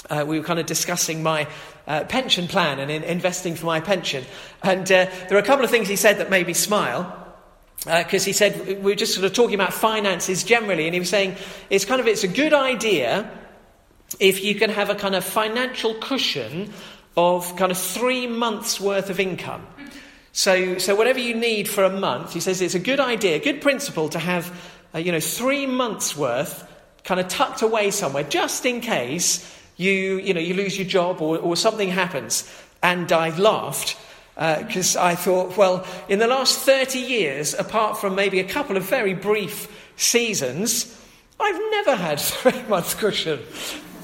Uh, 0.09 0.25
we 0.27 0.39
were 0.39 0.45
kind 0.45 0.57
of 0.57 0.65
discussing 0.65 1.21
my 1.21 1.47
uh, 1.85 2.03
pension 2.05 2.47
plan 2.47 2.79
and 2.79 2.89
in 2.89 3.03
investing 3.03 3.53
for 3.53 3.67
my 3.67 3.79
pension. 3.79 4.23
And 4.63 4.91
uh, 4.91 5.05
there 5.29 5.37
are 5.37 5.41
a 5.41 5.45
couple 5.45 5.65
of 5.65 5.69
things 5.69 5.87
he 5.87 5.95
said 5.95 6.17
that 6.17 6.31
made 6.31 6.47
me 6.47 6.53
smile. 6.53 7.21
Because 7.85 8.23
uh, 8.23 8.25
he 8.25 8.33
said 8.33 8.67
we 8.67 8.91
were 8.91 8.95
just 8.95 9.13
sort 9.13 9.25
of 9.25 9.33
talking 9.33 9.53
about 9.53 9.71
finances 9.71 10.43
generally, 10.43 10.85
and 10.87 10.95
he 10.95 10.99
was 10.99 11.09
saying 11.09 11.35
it's 11.69 11.85
kind 11.85 12.01
of 12.01 12.07
it's 12.07 12.23
a 12.23 12.27
good 12.27 12.53
idea 12.53 13.29
if 14.19 14.43
you 14.43 14.55
can 14.55 14.69
have 14.69 14.89
a 14.89 14.95
kind 14.95 15.15
of 15.15 15.23
financial 15.23 15.93
cushion 15.95 16.71
of 17.17 17.55
kind 17.55 17.71
of 17.71 17.77
three 17.77 18.27
months 18.27 18.79
worth 18.79 19.09
of 19.09 19.19
income. 19.19 19.65
So, 20.31 20.77
so 20.77 20.95
whatever 20.95 21.19
you 21.19 21.33
need 21.33 21.69
for 21.69 21.83
a 21.83 21.89
month, 21.89 22.33
he 22.33 22.39
says 22.39 22.61
it's 22.61 22.75
a 22.75 22.79
good 22.79 22.99
idea, 22.99 23.39
good 23.39 23.61
principle 23.61 24.09
to 24.09 24.19
have 24.19 24.51
uh, 24.93 24.99
you 24.99 25.11
know, 25.11 25.19
three 25.19 25.65
months 25.65 26.15
worth 26.15 26.69
kind 27.03 27.19
of 27.19 27.27
tucked 27.27 27.61
away 27.61 27.91
somewhere 27.91 28.23
just 28.23 28.65
in 28.65 28.81
case 28.81 29.49
you, 29.77 30.19
you, 30.19 30.33
know, 30.33 30.39
you 30.39 30.53
lose 30.53 30.77
your 30.77 30.87
job 30.87 31.21
or, 31.21 31.37
or 31.37 31.55
something 31.55 31.89
happens. 31.89 32.49
And 32.81 33.11
I 33.11 33.35
laughed 33.37 33.97
because 34.35 34.95
uh, 34.95 35.03
I 35.03 35.15
thought, 35.15 35.55
well, 35.55 35.85
in 36.09 36.19
the 36.19 36.27
last 36.27 36.59
30 36.59 36.99
years, 36.99 37.53
apart 37.53 37.97
from 37.97 38.15
maybe 38.15 38.39
a 38.39 38.43
couple 38.43 38.75
of 38.75 38.83
very 38.83 39.13
brief 39.13 39.67
seasons, 39.95 41.01
I've 41.39 41.59
never 41.71 41.95
had 41.95 42.19
three 42.19 42.61
months 42.63 42.93
cushion. 42.93 43.39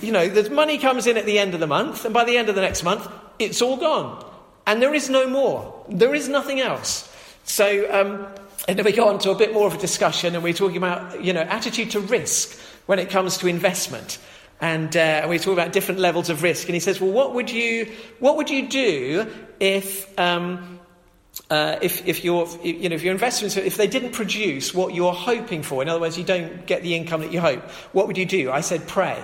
You 0.01 0.11
know, 0.11 0.27
the 0.27 0.49
money 0.49 0.77
comes 0.77 1.05
in 1.07 1.17
at 1.17 1.25
the 1.25 1.37
end 1.37 1.53
of 1.53 1.59
the 1.59 1.67
month, 1.67 2.05
and 2.05 2.13
by 2.13 2.23
the 2.23 2.37
end 2.37 2.49
of 2.49 2.55
the 2.55 2.61
next 2.61 2.83
month, 2.83 3.07
it's 3.37 3.61
all 3.61 3.77
gone. 3.77 4.25
And 4.65 4.81
there 4.81 4.93
is 4.93 5.09
no 5.09 5.27
more. 5.27 5.85
There 5.89 6.15
is 6.15 6.27
nothing 6.27 6.59
else. 6.59 7.07
So, 7.43 7.87
um, 7.91 8.27
and 8.67 8.77
then 8.77 8.85
we 8.85 8.91
go 8.91 9.07
on 9.09 9.19
to 9.19 9.31
a 9.31 9.35
bit 9.35 9.53
more 9.53 9.67
of 9.67 9.75
a 9.75 9.77
discussion, 9.77 10.35
and 10.35 10.43
we're 10.43 10.53
talking 10.53 10.77
about, 10.77 11.23
you 11.23 11.33
know, 11.33 11.41
attitude 11.41 11.91
to 11.91 11.99
risk 11.99 12.59
when 12.85 12.99
it 12.99 13.09
comes 13.09 13.37
to 13.39 13.47
investment. 13.47 14.17
And 14.59 14.95
uh, 14.95 15.25
we 15.27 15.39
talk 15.39 15.53
about 15.53 15.71
different 15.71 15.99
levels 15.99 16.29
of 16.29 16.43
risk. 16.43 16.67
And 16.67 16.75
he 16.75 16.79
says, 16.79 17.01
well, 17.01 17.11
what 17.11 17.33
would 17.33 17.49
you, 17.49 17.91
what 18.19 18.37
would 18.37 18.49
you 18.49 18.69
do 18.69 19.27
if, 19.59 20.19
um, 20.19 20.79
uh, 21.49 21.77
if, 21.81 22.07
if, 22.07 22.23
your, 22.23 22.47
you 22.63 22.87
know, 22.87 22.95
if 22.95 23.01
your 23.01 23.13
investments, 23.13 23.57
if 23.57 23.77
they 23.77 23.87
didn't 23.87 24.11
produce 24.11 24.73
what 24.73 24.93
you're 24.93 25.13
hoping 25.13 25.63
for, 25.63 25.81
in 25.81 25.89
other 25.89 25.99
words, 25.99 26.15
you 26.17 26.23
don't 26.23 26.67
get 26.67 26.83
the 26.83 26.95
income 26.95 27.21
that 27.21 27.31
you 27.31 27.39
hope, 27.39 27.63
what 27.93 28.05
would 28.05 28.17
you 28.17 28.25
do? 28.25 28.51
I 28.51 28.61
said, 28.61 28.87
pray. 28.87 29.21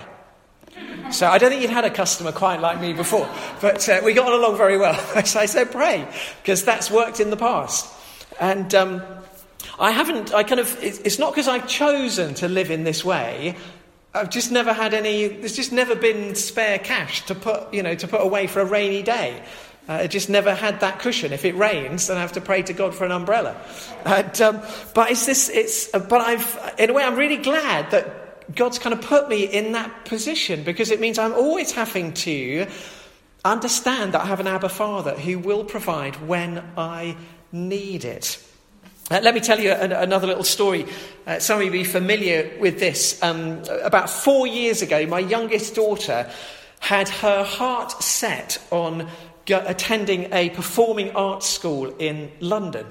So 1.12 1.28
I 1.28 1.38
don't 1.38 1.50
think 1.50 1.62
you'd 1.62 1.72
had 1.72 1.86
a 1.86 1.90
customer 1.90 2.32
quite 2.32 2.60
like 2.60 2.82
me 2.82 2.92
before, 2.92 3.30
but 3.62 3.88
uh, 3.88 4.02
we 4.04 4.14
got 4.14 4.32
along 4.32 4.58
very 4.58 4.78
well. 4.78 4.94
so 5.26 5.40
I 5.40 5.46
said, 5.46 5.72
pray, 5.72 6.08
because 6.42 6.66
that's 6.66 6.92
worked 6.92 7.20
in 7.20 7.30
the 7.30 7.38
past. 7.38 7.88
And 8.40 8.74
um, 8.76 9.02
I 9.80 9.92
haven't, 9.92 10.34
I 10.34 10.44
kind 10.44 10.60
of, 10.60 10.78
it's 10.82 11.18
not 11.18 11.32
because 11.34 11.48
I've 11.48 11.68
chosen 11.68 12.34
to 12.36 12.48
live 12.48 12.72
in 12.72 12.84
this 12.84 13.06
way. 13.06 13.56
I've 14.14 14.30
just 14.30 14.52
never 14.52 14.74
had 14.74 14.94
any, 14.94 15.28
there's 15.28 15.56
just 15.56 15.72
never 15.72 15.96
been 15.96 16.36
spare 16.36 16.80
cash 16.80 17.26
to 17.28 17.36
put, 17.36 17.74
you 17.74 17.84
know, 17.84 17.96
to 17.96 18.08
put 18.08 18.22
away 18.22 18.48
for 18.48 18.62
a 18.62 18.66
rainy 18.66 19.04
day. 19.04 19.42
Uh, 19.88 19.94
I 19.94 20.08
just 20.08 20.30
never 20.30 20.54
had 20.54 20.82
that 20.82 21.00
cushion. 21.00 21.32
If 21.32 21.46
it 21.46 21.56
rains, 21.56 22.08
then 22.08 22.18
I 22.18 22.22
have 22.22 22.34
to 22.34 22.42
pray 22.42 22.64
to 22.64 22.74
God 22.74 22.94
for 22.94 23.06
an 23.06 23.12
umbrella. 23.12 23.56
And, 24.04 24.42
um, 24.42 24.62
but 24.94 25.12
it's 25.12 25.26
this, 25.26 25.50
it's, 25.50 25.88
but 25.90 26.20
I've, 26.20 26.76
in 26.78 26.90
a 26.90 26.94
way, 26.94 27.04
I'm 27.04 27.16
really 27.16 27.38
glad 27.38 27.92
that 27.92 28.27
God's 28.56 28.80
kind 28.80 28.94
of 28.94 29.02
put 29.02 29.30
me 29.30 29.44
in 29.44 29.74
that 29.74 30.06
position 30.06 30.64
because 30.64 30.92
it 30.92 31.00
means 31.00 31.18
I'm 31.20 31.34
always 31.34 31.72
having 31.72 32.14
to 32.14 32.68
understand 33.44 34.14
that 34.14 34.22
I 34.22 34.26
have 34.26 34.40
an 34.40 34.48
Abba 34.48 34.70
Father 34.70 35.14
who 35.14 35.40
will 35.40 35.64
provide 35.64 36.16
when 36.28 36.64
I 36.78 37.18
need 37.52 38.06
it. 38.06 38.44
Uh, 39.10 39.22
let 39.24 39.34
me 39.34 39.40
tell 39.40 39.60
you 39.60 39.72
an, 39.72 39.92
another 39.94 40.28
little 40.28 40.44
story. 40.44 40.86
Uh, 41.26 41.40
some 41.40 41.58
of 41.58 41.64
you 41.64 41.72
will 41.72 41.80
be 41.80 41.84
familiar 41.86 42.52
with 42.60 42.80
this. 42.80 43.22
Um, 43.24 43.64
about 43.84 44.10
four 44.10 44.48
years 44.48 44.82
ago, 44.82 45.06
my 45.06 45.20
youngest 45.20 45.76
daughter 45.76 46.30
had 46.80 47.08
her 47.10 47.44
heart 47.44 48.04
set 48.04 48.62
on 48.70 49.10
attending 49.50 50.34
a 50.34 50.50
performing 50.50 51.12
arts 51.16 51.48
school 51.48 51.96
in 52.00 52.32
London. 52.42 52.86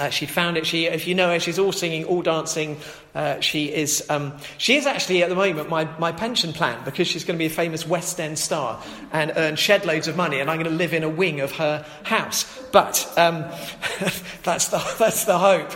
Uh, 0.00 0.08
she 0.08 0.24
found 0.24 0.56
it. 0.56 0.66
She, 0.66 0.86
if 0.86 1.06
you 1.06 1.14
know 1.14 1.28
her, 1.28 1.38
she's 1.38 1.58
all 1.58 1.72
singing, 1.72 2.06
all 2.06 2.22
dancing. 2.22 2.78
Uh, 3.14 3.38
she 3.40 3.66
is. 3.66 4.02
Um, 4.08 4.32
she 4.56 4.76
is 4.76 4.86
actually 4.86 5.22
at 5.22 5.28
the 5.28 5.34
moment 5.34 5.68
my, 5.68 5.84
my 5.98 6.10
pension 6.10 6.54
plan 6.54 6.82
because 6.86 7.06
she's 7.06 7.22
going 7.22 7.36
to 7.36 7.38
be 7.38 7.44
a 7.44 7.50
famous 7.50 7.86
West 7.86 8.18
End 8.18 8.38
star 8.38 8.82
and 9.12 9.30
earn 9.36 9.56
shed 9.56 9.84
loads 9.84 10.08
of 10.08 10.16
money, 10.16 10.40
and 10.40 10.50
I'm 10.50 10.56
going 10.56 10.70
to 10.70 10.76
live 10.76 10.94
in 10.94 11.02
a 11.02 11.08
wing 11.08 11.40
of 11.40 11.52
her 11.52 11.84
house. 12.04 12.44
But 12.72 13.12
um, 13.18 13.42
that's 14.42 14.68
the 14.68 14.78
that's 14.98 15.26
the 15.26 15.38
hope. 15.38 15.68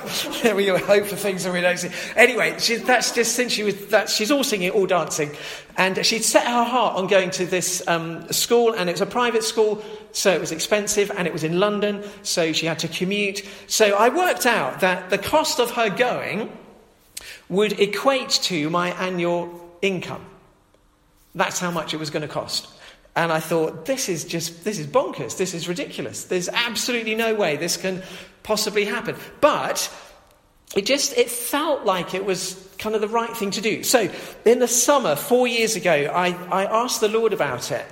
we 0.56 0.68
hope 0.68 1.04
for 1.04 1.16
things 1.16 1.44
that 1.44 1.52
we 1.52 1.60
don't 1.60 1.78
see. 1.78 1.90
Anyway, 2.16 2.58
she, 2.58 2.76
that's 2.76 3.12
just 3.14 3.34
since 3.34 3.52
she 3.52 3.62
was. 3.62 3.88
That, 3.88 4.08
she's 4.08 4.30
all 4.30 4.42
singing, 4.42 4.70
all 4.70 4.86
dancing, 4.86 5.32
and 5.76 6.04
she'd 6.06 6.24
set 6.24 6.46
her 6.46 6.64
heart 6.64 6.96
on 6.96 7.08
going 7.08 7.28
to 7.32 7.44
this 7.44 7.86
um, 7.86 8.26
school, 8.32 8.72
and 8.72 8.88
it's 8.88 9.02
a 9.02 9.06
private 9.06 9.44
school. 9.44 9.84
So 10.14 10.33
it 10.33 10.40
was 10.40 10.52
expensive 10.52 11.11
and 11.11 11.26
it 11.26 11.33
was 11.33 11.42
in 11.42 11.59
London, 11.59 12.04
so 12.23 12.52
she 12.52 12.66
had 12.66 12.78
to 12.78 12.88
commute. 12.88 13.42
So 13.66 13.97
I 13.97 14.09
worked 14.11 14.47
out 14.47 14.80
that 14.80 15.11
the 15.11 15.18
cost 15.18 15.59
of 15.59 15.73
her 15.73 15.90
going 15.90 16.56
would 17.49 17.78
equate 17.80 18.30
to 18.30 18.71
my 18.71 18.90
annual 18.92 19.76
income. 19.83 20.25
That's 21.35 21.59
how 21.59 21.73
much 21.73 21.92
it 21.92 21.97
was 21.97 22.11
going 22.11 22.23
to 22.23 22.28
cost. 22.28 22.68
And 23.16 23.33
I 23.33 23.40
thought, 23.40 23.87
this 23.87 24.09
is 24.09 24.25
just, 24.25 24.64
this 24.64 24.78
is 24.78 24.87
bonkers. 24.87 25.37
This 25.37 25.52
is 25.52 25.68
ridiculous. 25.68 26.25
There's 26.25 26.49
absolutely 26.49 27.16
no 27.16 27.35
way 27.35 27.56
this 27.56 27.76
can 27.76 28.02
possibly 28.44 28.85
happen. 28.85 29.16
But 29.40 29.92
it 30.76 30.87
just, 30.87 31.18
it 31.18 31.28
felt 31.28 31.85
like 31.85 32.14
it 32.14 32.25
was 32.25 32.68
kind 32.78 32.94
of 32.94 33.00
the 33.00 33.09
right 33.09 33.37
thing 33.37 33.50
to 33.52 33.61
do. 33.61 33.83
So 33.83 34.09
in 34.44 34.61
the 34.61 34.68
summer, 34.68 35.16
four 35.16 35.49
years 35.49 35.75
ago, 35.75 35.92
I, 35.92 36.28
I 36.50 36.64
asked 36.66 37.00
the 37.00 37.09
Lord 37.09 37.33
about 37.33 37.73
it. 37.73 37.85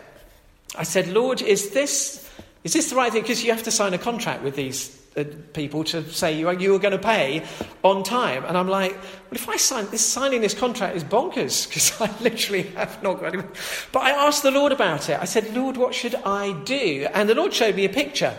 I 0.76 0.84
said, 0.84 1.08
Lord, 1.08 1.42
is 1.42 1.70
this 1.70 2.28
Is 2.64 2.72
this 2.72 2.90
the 2.90 2.96
right 2.96 3.12
thing? 3.12 3.22
Because 3.22 3.42
you 3.44 3.50
have 3.50 3.64
to 3.64 3.70
sign 3.70 3.92
a 3.92 3.98
contract 3.98 4.42
with 4.42 4.56
these 4.56 4.98
uh, 5.16 5.24
people 5.52 5.84
to 5.84 6.02
say 6.10 6.38
you 6.38 6.48
are, 6.48 6.54
you 6.54 6.74
are 6.74 6.78
going 6.78 6.92
to 6.92 6.98
pay 6.98 7.44
on 7.82 8.02
time. 8.02 8.44
And 8.44 8.56
I'm 8.56 8.68
like, 8.68 8.92
well, 8.92 9.32
if 9.32 9.48
I 9.48 9.56
sign 9.56 9.86
this, 9.90 10.04
signing 10.04 10.40
this 10.40 10.54
contract 10.54 10.96
is 10.96 11.04
bonkers 11.04 11.66
because 11.68 12.00
I 12.00 12.10
literally 12.22 12.62
have 12.76 13.02
not 13.02 13.20
got 13.20 13.34
any. 13.34 13.44
But 13.90 14.04
I 14.04 14.10
asked 14.10 14.42
the 14.42 14.50
Lord 14.50 14.72
about 14.72 15.10
it. 15.10 15.20
I 15.20 15.26
said, 15.26 15.54
Lord, 15.54 15.76
what 15.76 15.94
should 15.94 16.14
I 16.14 16.52
do? 16.62 17.08
And 17.12 17.28
the 17.28 17.34
Lord 17.34 17.52
showed 17.52 17.76
me 17.76 17.84
a 17.84 17.90
picture. 17.90 18.34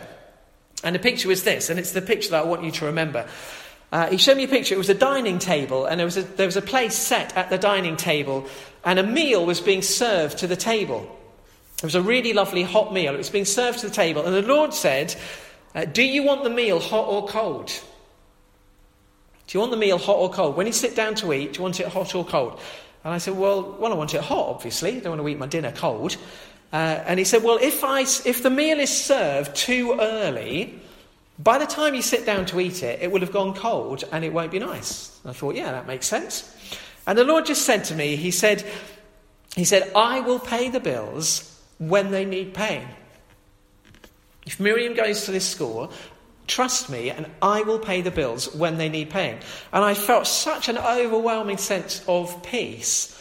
And 0.84 0.96
the 0.96 1.00
picture 1.00 1.30
was 1.30 1.44
this, 1.44 1.70
and 1.70 1.80
it's 1.80 1.92
the 1.92 2.02
picture 2.02 2.32
that 2.32 2.44
I 2.44 2.46
want 2.46 2.64
you 2.64 2.72
to 2.72 2.86
remember. 2.86 3.26
Uh, 3.92 4.10
he 4.10 4.18
showed 4.18 4.36
me 4.36 4.44
a 4.44 4.50
picture. 4.50 4.76
It 4.76 4.80
was 4.80 4.90
a 4.90 4.96
dining 4.96 5.40
table, 5.40 5.86
and 5.86 5.98
there 5.98 6.06
was 6.06 6.18
a, 6.18 6.24
there 6.24 6.48
was 6.48 6.58
a 6.58 6.62
place 6.62 6.96
set 6.96 7.38
at 7.38 7.50
the 7.50 7.58
dining 7.58 7.96
table, 7.96 8.48
and 8.84 9.00
a 9.00 9.04
meal 9.04 9.46
was 9.46 9.62
being 9.62 9.82
served 9.82 10.40
to 10.40 10.48
the 10.48 10.58
table. 10.58 11.08
It 11.84 11.88
was 11.88 11.96
a 11.96 12.02
really 12.02 12.32
lovely 12.32 12.64
hot 12.64 12.94
meal. 12.94 13.14
It 13.14 13.18
was 13.18 13.30
being 13.30 13.44
served 13.44 13.80
to 13.80 13.90
the 13.90 13.94
table, 13.94 14.26
and 14.26 14.34
the 14.34 14.42
Lord 14.42 14.74
said, 14.74 15.14
uh, 15.76 15.84
Do 15.84 16.02
you 16.02 16.24
want 16.24 16.46
the 16.46 16.50
meal 16.50 16.80
hot 16.80 17.10
or 17.10 17.28
cold? 17.28 17.68
Do 17.68 19.58
you 19.58 19.60
want 19.60 19.72
the 19.72 19.78
meal 19.78 19.98
hot 19.98 20.16
or 20.16 20.30
cold? 20.30 20.56
When 20.56 20.66
you 20.66 20.72
sit 20.72 20.96
down 20.96 21.16
to 21.16 21.34
eat, 21.34 21.52
do 21.52 21.58
you 21.58 21.64
want 21.64 21.82
it 21.82 21.88
hot 21.88 22.16
or 22.16 22.24
cold? 22.24 22.58
And 23.04 23.14
I 23.14 23.18
said, 23.18 23.36
Well, 23.36 23.76
well 23.78 23.92
I 23.92 23.98
want 23.98 24.14
it 24.14 24.22
hot, 24.22 24.48
obviously. 24.48 24.96
I 24.96 25.00
don't 25.02 25.18
want 25.18 25.22
to 25.24 25.28
eat 25.28 25.38
my 25.38 25.46
dinner 25.46 25.74
cold. 25.74 26.16
Uh, 26.72 27.04
and 27.06 27.20
he 27.20 27.26
said, 27.26 27.44
Well, 27.44 27.60
if, 27.62 27.84
I, 27.84 28.04
if 28.04 28.42
the 28.42 28.50
meal 28.50 28.80
is 28.80 28.90
served 28.90 29.54
too 29.54 29.98
early, 30.00 30.80
by 31.38 31.58
the 31.58 31.66
time 31.66 31.96
you 31.96 32.02
sit 32.02 32.26
down 32.26 32.46
to 32.46 32.62
eat 32.62 32.82
it, 32.82 33.02
it 33.02 33.12
will 33.12 33.20
have 33.20 33.34
gone 33.34 33.54
cold 33.56 34.06
and 34.10 34.24
it 34.24 34.32
won't 34.32 34.52
be 34.52 34.60
nice. 34.60 35.20
And 35.26 35.32
I 35.32 35.34
thought, 35.34 35.56
Yeah, 35.56 35.74
that 35.74 35.86
makes 35.86 36.08
sense. 36.08 36.50
And 37.06 37.18
the 37.18 37.26
Lord 37.26 37.46
just 37.46 37.64
said 37.64 37.84
to 37.86 37.94
me, 37.94 38.16
He 38.16 38.32
said, 38.32 38.66
he 39.54 39.66
said 39.66 39.92
I 39.94 40.22
will 40.22 40.40
pay 40.40 40.70
the 40.70 40.80
bills 40.80 41.53
when 41.78 42.12
they 42.12 42.26
need 42.26 42.54
paying. 42.54 42.88
If 44.46 44.60
Miriam 44.60 44.94
goes 44.94 45.26
to 45.26 45.32
this 45.32 45.48
school, 45.48 45.92
trust 46.48 46.90
me, 46.90 47.10
and 47.10 47.28
I 47.42 47.62
will 47.62 47.80
pay 47.80 48.02
the 48.02 48.12
bills 48.12 48.54
when 48.54 48.78
they 48.78 48.90
need 48.90 49.10
paying. 49.10 49.40
And 49.72 49.84
I 49.84 49.94
felt 49.94 50.28
such 50.28 50.70
an 50.70 50.78
overwhelming 50.78 51.58
sense 51.58 52.04
of 52.08 52.44
peace. 52.44 53.20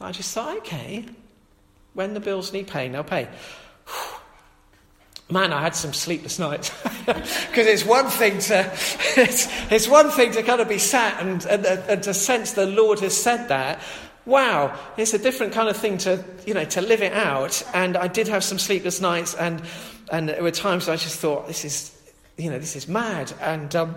I 0.00 0.12
just 0.12 0.32
thought, 0.34 0.56
okay, 0.58 1.04
when 1.94 2.14
the 2.14 2.20
bills 2.20 2.52
need 2.52 2.68
paying, 2.68 2.92
they'll 2.92 3.04
pay. 3.04 3.28
Man, 5.30 5.54
I 5.54 5.62
had 5.62 5.74
some 5.74 5.94
sleepless 5.94 6.38
nights 6.38 6.70
because 7.06 7.66
it's 7.66 7.84
one 7.84 8.08
thing 8.08 8.38
to 8.40 8.60
it's, 9.16 9.48
it's, 9.72 9.88
one 9.88 10.10
thing 10.10 10.32
to 10.32 10.42
kind 10.42 10.60
of 10.60 10.68
be 10.68 10.76
sat 10.76 11.18
and, 11.22 11.42
and, 11.46 11.64
and 11.64 12.02
to 12.02 12.12
sense 12.12 12.52
the 12.52 12.66
Lord 12.66 13.00
has 13.00 13.16
said 13.16 13.48
that. 13.48 13.80
Wow, 14.26 14.78
it's 14.96 15.12
a 15.12 15.18
different 15.18 15.52
kind 15.52 15.68
of 15.68 15.76
thing 15.76 15.98
to 15.98 16.24
you 16.46 16.54
know 16.54 16.64
to 16.64 16.80
live 16.80 17.02
it 17.02 17.12
out. 17.12 17.62
And 17.74 17.96
I 17.96 18.08
did 18.08 18.28
have 18.28 18.42
some 18.42 18.58
sleepless 18.58 19.00
nights, 19.00 19.34
and 19.34 19.62
and 20.10 20.28
there 20.28 20.42
were 20.42 20.50
times 20.50 20.88
I 20.88 20.96
just 20.96 21.18
thought 21.18 21.46
this 21.46 21.64
is 21.64 21.96
you 22.36 22.50
know 22.50 22.58
this 22.58 22.76
is 22.76 22.88
mad. 22.88 23.32
And 23.40 23.74
um, 23.76 23.94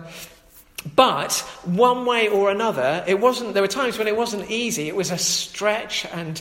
but 0.94 1.32
one 1.64 2.06
way 2.06 2.28
or 2.28 2.50
another, 2.50 3.04
it 3.06 3.20
wasn't. 3.20 3.54
There 3.54 3.62
were 3.62 3.68
times 3.68 3.98
when 3.98 4.06
it 4.06 4.16
wasn't 4.16 4.50
easy. 4.50 4.88
It 4.88 4.94
was 4.94 5.10
a 5.10 5.18
stretch, 5.18 6.04
and 6.06 6.40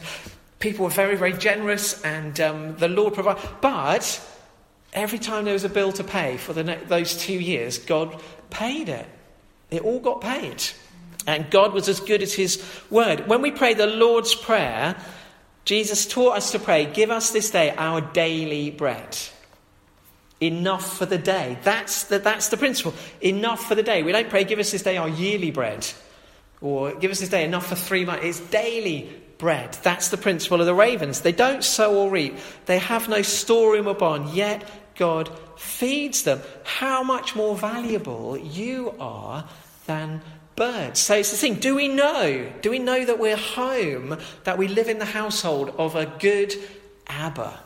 people 0.59 0.85
were 0.85 0.91
very, 0.91 1.15
very 1.15 1.33
generous, 1.33 2.01
and 2.03 2.39
um, 2.39 2.75
the 2.77 2.87
Lord 2.87 3.13
provided. 3.13 3.41
But 3.61 4.21
every 4.93 5.19
time 5.19 5.45
there 5.45 5.53
was 5.53 5.63
a 5.63 5.69
bill 5.69 5.91
to 5.93 6.03
pay 6.03 6.37
for 6.37 6.53
ne- 6.53 6.83
those 6.87 7.17
two 7.17 7.39
years, 7.39 7.77
God 7.77 8.21
paid 8.49 8.89
it. 8.89 9.07
It 9.71 9.81
all 9.81 9.99
got 9.99 10.21
paid. 10.21 10.63
And 11.27 11.49
God 11.51 11.73
was 11.73 11.87
as 11.89 11.99
good 11.99 12.23
as 12.23 12.33
His 12.33 12.63
word. 12.89 13.27
When 13.27 13.41
we 13.41 13.51
pray 13.51 13.73
the 13.73 13.85
Lord's 13.85 14.33
Prayer, 14.33 14.95
Jesus 15.65 16.07
taught 16.07 16.37
us 16.37 16.53
to 16.53 16.59
pray, 16.59 16.85
Give 16.85 17.11
us 17.11 17.31
this 17.31 17.51
day 17.51 17.75
our 17.77 18.01
daily 18.01 18.71
bread. 18.71 19.17
Enough 20.39 20.97
for 20.97 21.05
the 21.05 21.17
day. 21.17 21.57
That's 21.63 22.05
the, 22.05 22.19
that's 22.19 22.47
the 22.47 22.57
principle. 22.57 22.93
Enough 23.21 23.65
for 23.65 23.75
the 23.75 23.83
day. 23.83 24.01
We 24.03 24.11
don't 24.11 24.29
pray, 24.29 24.45
Give 24.45 24.59
us 24.59 24.71
this 24.71 24.83
day 24.83 24.97
our 24.97 25.09
yearly 25.09 25.51
bread. 25.51 25.85
Or 26.61 26.93
give 26.93 27.11
us 27.11 27.19
this 27.19 27.29
day 27.29 27.43
enough 27.43 27.67
for 27.67 27.75
three 27.75 28.05
months. 28.05 28.25
It's 28.25 28.39
daily 28.39 29.09
bread. 29.37 29.73
That's 29.83 30.09
the 30.09 30.17
principle 30.17 30.59
of 30.59 30.65
the 30.65 30.73
ravens. 30.73 31.21
They 31.21 31.31
don't 31.31 31.63
sow 31.63 31.95
or 31.95 32.09
reap, 32.09 32.35
they 32.65 32.79
have 32.79 33.09
no 33.09 33.21
storeroom 33.21 33.87
or 33.87 33.93
barn, 33.93 34.29
yet 34.33 34.67
God 34.95 35.29
feeds 35.57 36.23
them. 36.23 36.41
How 36.63 37.03
much 37.03 37.35
more 37.35 37.55
valuable 37.55 38.37
you 38.37 38.95
are 38.99 39.47
than 39.85 40.21
birds. 40.57 40.99
So 40.99 41.15
it's 41.15 41.31
the 41.31 41.37
thing 41.37 41.55
do 41.55 41.75
we 41.75 41.87
know? 41.87 42.51
Do 42.61 42.69
we 42.69 42.79
know 42.79 43.05
that 43.05 43.19
we're 43.19 43.37
home, 43.37 44.17
that 44.43 44.57
we 44.57 44.67
live 44.67 44.89
in 44.89 44.99
the 44.99 45.05
household 45.05 45.73
of 45.77 45.95
a 45.95 46.05
good 46.05 46.53
Abba, 47.07 47.57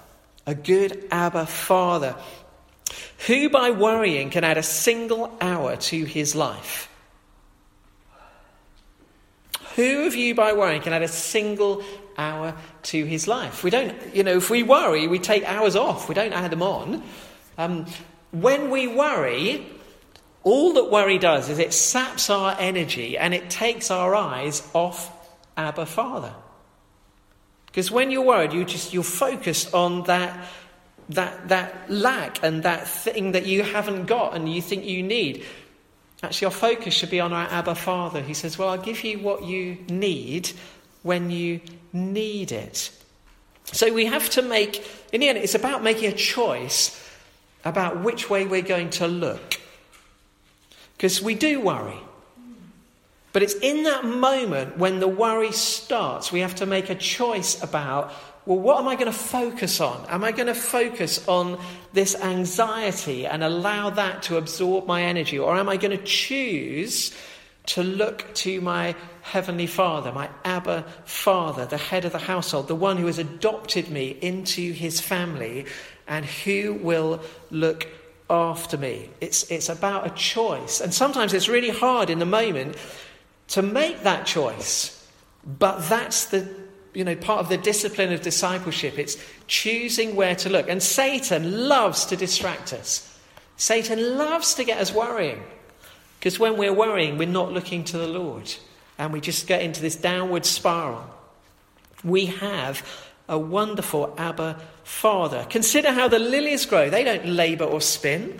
a 0.46 0.54
good 0.54 1.08
Abba 1.10 1.48
father? 1.48 2.16
Who 3.26 3.50
by 3.50 3.72
worrying 3.72 4.30
can 4.30 4.44
add 4.44 4.58
a 4.58 4.64
single 4.64 5.36
hour 5.42 5.78
to 5.78 6.04
his 6.06 6.36
life? 6.36 6.90
Who 9.76 10.06
of 10.06 10.16
you, 10.16 10.36
by 10.36 10.54
worrying, 10.54 10.82
can 10.82 10.92
add 10.92 11.02
a 11.02 11.08
single 11.08 11.84
hour 12.18 12.56
to 12.84 13.06
his 13.06 13.28
life? 13.28 13.64
We 13.64 13.70
don't, 13.70 13.96
you 14.14 14.24
know, 14.24 14.36
if 14.36 14.50
we 14.50 14.64
worry, 14.64 15.08
we 15.08 15.18
take 15.18 15.46
hours 15.46 15.78
off, 15.78 16.10
we 16.10 16.16
don't 16.16 16.34
add 16.34 16.52
them 16.52 16.62
on. 16.62 17.04
Um, 17.58 17.86
when 18.32 18.70
we 18.70 18.88
worry, 18.88 19.66
all 20.44 20.74
that 20.74 20.90
worry 20.90 21.18
does 21.18 21.50
is 21.50 21.60
it 21.60 21.74
saps 21.74 22.30
our 22.30 22.56
energy 22.60 23.18
and 23.18 23.34
it 23.34 23.50
takes 23.50 23.92
our 23.92 24.16
eyes 24.16 24.68
off 24.74 25.12
Abba 25.56 25.86
Father. 25.86 26.34
Because 27.68 27.92
when 27.92 28.12
you're 28.12 28.24
worried, 28.24 28.54
you 28.54 28.66
just 28.66 28.94
you're 28.94 29.04
focused 29.04 29.74
on 29.74 30.04
that 30.04 30.48
that 31.10 31.50
that 31.50 31.92
lack 31.92 32.44
and 32.44 32.64
that 32.64 32.88
thing 32.88 33.34
that 33.34 33.46
you 33.46 33.64
haven't 33.64 34.06
got 34.06 34.36
and 34.36 34.52
you 34.52 34.62
think 34.62 34.86
you 34.86 35.04
need. 35.04 35.46
Actually, 36.24 36.46
our 36.46 36.52
focus 36.52 36.94
should 36.94 37.10
be 37.10 37.20
on 37.20 37.34
our 37.34 37.48
Abba 37.48 37.76
Father. 37.76 38.22
He 38.22 38.34
says, 38.34 38.58
Well, 38.58 38.70
I'll 38.70 38.78
give 38.78 39.04
you 39.04 39.20
what 39.20 39.44
you 39.44 39.78
need 39.90 40.52
when 41.04 41.32
you 41.32 41.62
need 41.94 42.52
it. 42.52 42.92
So 43.66 43.94
we 43.94 44.06
have 44.06 44.30
to 44.32 44.42
make, 44.42 44.86
in 45.14 45.22
the 45.22 45.30
end, 45.30 45.38
it's 45.38 45.56
about 45.56 45.82
making 45.82 46.12
a 46.12 46.16
choice 46.16 46.98
about 47.64 48.02
which 48.02 48.30
way 48.30 48.46
we're 48.46 48.62
going 48.62 48.90
to 48.92 49.08
look. 49.08 49.61
Because 51.02 51.20
we 51.20 51.34
do 51.34 51.60
worry. 51.60 51.98
But 53.34 53.42
it's 53.42 53.56
in 53.56 53.86
that 53.86 54.06
moment 54.06 54.78
when 54.78 55.00
the 55.00 55.08
worry 55.08 55.52
starts, 55.52 56.32
we 56.32 56.42
have 56.42 56.54
to 56.58 56.68
make 56.68 56.92
a 56.92 56.96
choice 56.96 57.60
about 57.64 58.14
well, 58.46 58.60
what 58.60 58.80
am 58.80 58.88
I 58.88 58.94
going 58.94 59.12
to 59.12 59.18
focus 59.18 59.82
on? 59.82 60.06
Am 60.10 60.24
I 60.24 60.32
going 60.32 60.48
to 60.48 60.54
focus 60.54 61.28
on 61.28 61.60
this 61.94 62.14
anxiety 62.16 63.26
and 63.26 63.44
allow 63.44 63.90
that 63.92 64.24
to 64.24 64.38
absorb 64.38 64.86
my 64.86 65.02
energy? 65.04 65.40
Or 65.40 65.56
am 65.56 65.70
I 65.70 65.78
going 65.78 65.98
to 65.98 66.04
choose 66.04 67.16
to 67.68 67.84
look 67.84 68.32
to 68.36 68.62
my 68.62 68.96
Heavenly 69.22 69.68
Father, 69.68 70.12
my 70.12 70.30
Abba 70.44 70.86
Father, 71.06 71.66
the 71.66 71.78
head 71.78 72.06
of 72.06 72.12
the 72.12 72.20
household, 72.20 72.68
the 72.68 72.76
one 72.76 72.98
who 72.98 73.08
has 73.08 73.18
adopted 73.18 73.90
me 73.90 74.18
into 74.22 74.72
his 74.72 75.00
family 75.00 75.66
and 76.08 76.26
who 76.26 76.74
will 76.74 77.22
look 77.50 77.88
after 78.32 78.78
me? 78.78 79.10
It's, 79.20 79.44
it's 79.52 79.70
about 79.70 80.08
a 80.08 80.10
choice. 80.12 80.80
And 80.80 80.94
sometimes 80.94 81.34
it's 81.34 81.50
really 81.50 81.70
hard 81.70 82.10
in 82.10 82.20
the 82.20 82.26
moment 82.26 82.78
to 83.50 83.62
make 83.62 84.04
that 84.04 84.26
choice. 84.26 84.98
But 85.46 85.82
that's 85.90 86.26
the 86.26 86.50
you 86.94 87.04
know, 87.04 87.16
part 87.16 87.40
of 87.40 87.50
the 87.50 87.58
discipline 87.58 88.12
of 88.12 88.22
discipleship. 88.22 88.98
It's 88.98 89.18
choosing 89.48 90.16
where 90.16 90.36
to 90.36 90.50
look. 90.50 90.70
And 90.70 90.82
Satan 90.82 91.68
loves 91.68 92.06
to 92.06 92.16
distract 92.16 92.74
us. 92.74 93.08
Satan 93.58 94.18
loves 94.18 94.56
to 94.56 94.64
get 94.64 94.80
us 94.80 94.94
worrying. 94.94 95.44
Because 96.20 96.40
when 96.40 96.58
we're 96.58 96.74
worrying, 96.74 97.18
we're 97.18 97.28
not 97.28 97.52
looking 97.52 97.84
to 97.86 97.98
the 97.98 98.08
Lord. 98.08 98.54
And 98.98 99.14
we 99.14 99.22
just 99.22 99.48
get 99.48 99.62
into 99.62 99.82
this 99.82 99.96
downward 99.96 100.46
spiral. 100.46 101.04
We 102.04 102.28
have 102.28 102.86
a 103.32 103.40
wonderful 103.40 104.14
Abba 104.18 104.60
Father. 104.84 105.48
Consider 105.50 105.92
how 105.92 106.10
the 106.10 106.20
lilies 106.20 106.66
grow. 106.66 106.90
They 106.90 107.06
don't 107.06 107.26
labour 107.26 107.64
or 107.64 107.80
spin. 107.80 108.40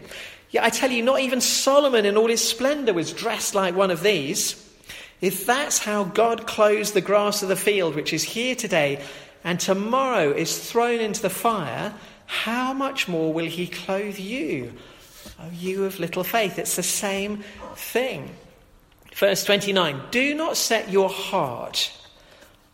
Yet 0.52 0.66
I 0.66 0.70
tell 0.70 0.92
you, 0.92 1.02
not 1.02 1.22
even 1.22 1.40
Solomon 1.40 2.06
in 2.06 2.18
all 2.18 2.28
his 2.28 2.48
splendour 2.48 2.94
was 2.94 3.14
dressed 3.14 3.56
like 3.56 3.74
one 3.74 3.90
of 3.90 4.04
these. 4.04 4.70
If 5.22 5.46
that's 5.46 5.80
how 5.80 6.04
God 6.04 6.46
clothes 6.46 6.92
the 6.92 7.00
grass 7.00 7.42
of 7.42 7.48
the 7.48 7.56
field, 7.56 7.96
which 7.96 8.12
is 8.12 8.22
here 8.22 8.54
today 8.54 9.02
and 9.46 9.60
tomorrow 9.60 10.32
is 10.32 10.70
thrown 10.70 11.00
into 11.00 11.22
the 11.22 11.30
fire, 11.30 11.94
how 12.26 12.74
much 12.74 13.08
more 13.08 13.32
will 13.32 13.46
he 13.46 13.68
clothe 13.68 14.20
you? 14.20 14.74
Oh, 15.40 15.50
you 15.54 15.86
of 15.86 16.00
little 16.00 16.26
faith. 16.26 16.60
It's 16.60 16.76
the 16.76 16.84
same 16.84 17.44
thing. 17.76 18.30
Verse 19.16 19.46
29 19.46 20.02
Do 20.12 20.36
not 20.36 20.58
set 20.58 20.90
your 20.90 21.10
heart 21.10 21.94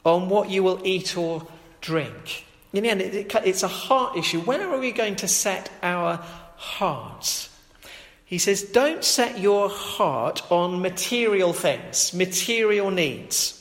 on 0.03 0.29
what 0.29 0.49
you 0.49 0.63
will 0.63 0.81
eat 0.83 1.15
or 1.15 1.45
drink. 1.87 2.45
In 2.73 2.83
the 2.83 2.89
end, 2.89 3.01
it's 3.01 3.63
a 3.63 3.67
heart 3.67 4.17
issue. 4.17 4.41
Where 4.41 4.69
are 4.69 4.79
we 4.79 4.91
going 4.91 5.15
to 5.17 5.27
set 5.27 5.71
our 5.81 6.17
hearts? 6.57 7.49
He 8.25 8.37
says, 8.37 8.61
Don't 8.61 9.05
set 9.05 9.39
your 9.39 9.69
heart 9.69 10.51
on 10.51 10.81
material 10.81 11.53
things, 11.53 12.13
material 12.13 12.91
needs. 12.91 13.53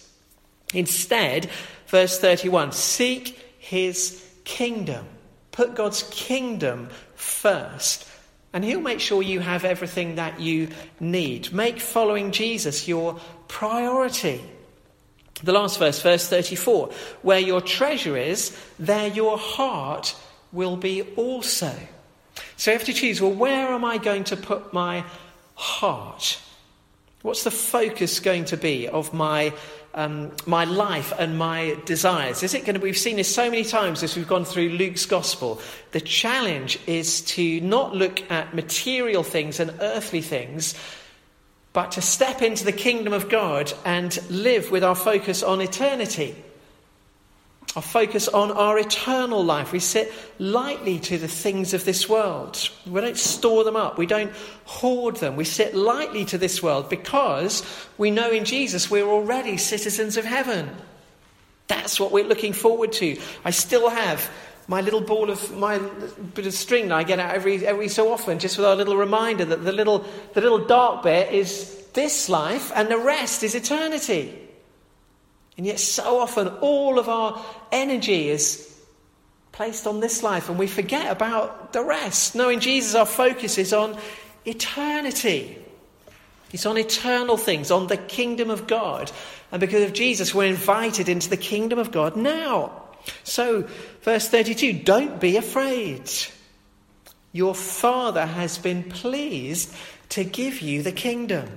Instead, 0.75 1.49
verse 1.87 2.19
31, 2.19 2.73
seek 2.73 3.39
his 3.61 4.25
kingdom. 4.43 5.07
Put 5.53 5.77
God's 5.77 6.03
kingdom 6.11 6.89
first, 7.15 8.07
and 8.53 8.65
He'll 8.65 8.81
make 8.81 9.01
sure 9.01 9.23
you 9.23 9.41
have 9.41 9.65
everything 9.65 10.17
that 10.17 10.41
you 10.41 10.69
need. 11.01 11.53
Make 11.53 11.81
following 11.81 12.33
Jesus 12.33 12.89
your 12.89 13.21
priority. 13.49 14.43
The 15.42 15.53
last 15.53 15.79
verse, 15.79 16.01
verse 16.01 16.29
34 16.29 16.90
where 17.22 17.38
your 17.38 17.61
treasure 17.61 18.16
is, 18.16 18.57
there 18.79 19.09
your 19.09 19.37
heart 19.38 20.16
will 20.53 20.77
be 20.77 21.03
also. 21.16 21.72
So 22.57 22.70
you 22.70 22.79
have 22.79 22.87
to 22.87 22.92
choose 22.92 23.20
well, 23.20 23.33
where 23.33 23.68
am 23.68 23.85
I 23.85 23.99
going 23.99 24.25
to 24.25 24.37
put 24.37 24.72
my 24.72 25.05
heart? 25.55 26.40
What's 27.22 27.44
the 27.44 27.51
focus 27.51 28.20
going 28.20 28.44
to 28.46 28.57
be 28.57 28.88
of 28.88 29.12
my, 29.12 29.53
um, 29.94 30.31
my 30.46 30.64
life 30.64 31.12
and 31.18 31.37
my 31.37 31.77
desires? 31.85 32.42
Is 32.42 32.55
it 32.55 32.64
going 32.64 32.75
to, 32.75 32.81
be, 32.81 32.85
we've 32.85 32.96
seen 32.96 33.16
this 33.16 33.35
so 33.35 33.51
many 33.51 33.64
times 33.64 34.03
as 34.03 34.16
we've 34.16 34.29
gone 34.29 34.44
through 34.44 34.68
Luke's 34.70 35.07
gospel. 35.07 35.61
The 35.92 36.01
challenge 36.01 36.79
is 36.87 37.22
to 37.22 37.61
not 37.62 37.94
look 37.94 38.31
at 38.31 38.55
material 38.55 39.22
things 39.22 39.59
and 39.59 39.75
earthly 39.81 40.22
things, 40.22 40.75
but 41.77 41.93
to 41.93 42.01
step 42.01 42.41
into 42.41 42.65
the 42.65 42.73
kingdom 42.73 43.12
of 43.12 43.29
God 43.29 43.71
and 43.85 44.19
live 44.31 44.71
with 44.71 44.83
our 44.83 44.95
focus 44.95 45.43
on 45.43 45.61
eternity. 45.61 46.35
Our 47.77 47.83
focus 47.83 48.29
on 48.29 48.51
our 48.51 48.79
eternal 48.79 49.45
life. 49.45 49.73
We 49.73 49.81
sit 49.81 50.11
lightly 50.39 50.99
to 51.01 51.19
the 51.19 51.29
things 51.29 51.75
of 51.75 51.85
this 51.85 52.09
world. 52.09 52.71
We 52.87 52.99
don't 53.03 53.19
store 53.19 53.62
them 53.62 53.77
up. 53.77 53.99
We 53.99 54.07
don't 54.07 54.33
hoard 54.65 55.17
them. 55.17 55.37
We 55.37 55.45
sit 55.45 55.75
lightly 55.75 56.25
to 56.25 56.39
this 56.39 56.62
world 56.62 56.89
because 56.89 57.62
we 57.99 58.11
know 58.11 58.31
in 58.31 58.47
Jesus 58.47 58.91
we're 58.91 59.07
already 59.07 59.59
citizens 59.59 60.17
of 60.17 60.25
heaven. 60.25 60.75
That's 61.67 62.01
what 62.01 62.11
we're 62.11 62.25
looking 62.25 62.55
forward 62.55 62.93
to. 62.93 63.21
I 63.45 63.51
still 63.51 63.91
have 63.91 64.31
my 64.68 64.81
little 64.81 65.00
ball 65.00 65.31
of 65.31 65.57
my 65.57 65.79
bit 65.79 66.46
of 66.46 66.52
string 66.52 66.88
that 66.88 66.96
I 66.96 67.02
get 67.05 67.18
out 67.18 67.35
every 67.35 67.64
every 67.66 67.88
so 67.88 68.12
often, 68.12 68.38
just 68.38 68.57
with 68.57 68.66
our 68.66 68.76
little 68.76 68.96
reminder 68.96 69.44
that 69.44 69.64
the 69.64 69.72
little 69.72 70.05
the 70.35 70.40
little 70.40 70.66
dark 70.66 71.02
bit 71.02 71.33
is 71.33 71.85
this 71.92 72.29
life 72.29 72.72
and 72.74 72.88
the 72.88 72.98
rest 72.98 73.42
is 73.42 73.55
eternity. 73.55 74.42
And 75.57 75.64
yet, 75.64 75.81
so 75.81 76.18
often, 76.18 76.48
all 76.61 76.98
of 76.98 77.09
our 77.09 77.42
energy 77.72 78.29
is 78.29 78.74
placed 79.52 79.87
on 79.87 80.00
this 80.00 80.22
life 80.22 80.50
and 80.50 80.59
we 80.59 80.66
forget 80.66 81.11
about 81.11 81.72
the 81.72 81.83
rest. 81.83 82.35
Knowing 82.35 82.61
Jesus, 82.61 82.94
our 82.94 83.07
focus 83.07 83.57
is 83.57 83.72
on 83.72 83.96
eternity. 84.44 85.59
It's 86.52 86.66
on 86.66 86.76
eternal 86.76 87.37
things, 87.37 87.70
on 87.70 87.87
the 87.87 87.96
kingdom 87.96 88.50
of 88.50 88.66
God. 88.66 89.11
And 89.50 89.61
because 89.61 89.83
of 89.83 89.94
Jesus, 89.94 90.35
we're 90.35 90.48
invited 90.48 91.09
into 91.09 91.31
the 91.31 91.37
kingdom 91.37 91.79
of 91.79 91.90
God 91.90 92.16
now. 92.16 92.86
So, 93.25 93.69
verse 94.03 94.29
32 94.29 94.73
don't 94.85 95.21
be 95.21 95.37
afraid. 95.37 96.11
Your 97.33 97.55
Father 97.55 98.27
has 98.27 98.59
been 98.59 98.83
pleased 98.85 99.75
to 100.11 100.25
give 100.25 100.61
you 100.61 100.83
the 100.83 100.92
kingdom. 100.92 101.49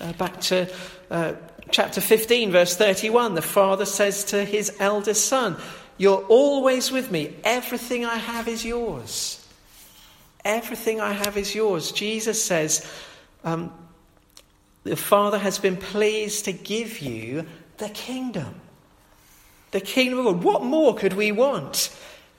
Uh, 0.00 0.12
back 0.14 0.40
to 0.42 0.70
uh, 1.10 1.32
chapter 1.70 2.00
15, 2.00 2.50
verse 2.50 2.76
31, 2.76 3.34
the 3.34 3.42
father 3.42 3.84
says 3.84 4.24
to 4.24 4.44
his 4.44 4.74
eldest 4.78 5.26
son, 5.26 5.56
You're 5.96 6.24
always 6.28 6.90
with 6.90 7.10
me. 7.10 7.34
Everything 7.44 8.04
I 8.04 8.16
have 8.16 8.48
is 8.48 8.64
yours. 8.64 9.42
Everything 10.44 11.00
I 11.00 11.12
have 11.12 11.36
is 11.36 11.54
yours. 11.54 11.92
Jesus 11.92 12.42
says, 12.42 12.88
um, 13.42 13.72
The 14.84 14.96
Father 14.96 15.38
has 15.38 15.58
been 15.58 15.76
pleased 15.76 16.44
to 16.44 16.52
give 16.52 17.00
you 17.00 17.46
the 17.78 17.88
kingdom. 17.88 18.54
The 19.70 19.80
kingdom 19.80 20.20
of 20.20 20.24
God. 20.24 20.44
What 20.44 20.64
more 20.64 20.94
could 20.94 21.14
we 21.14 21.32
want 21.32 21.94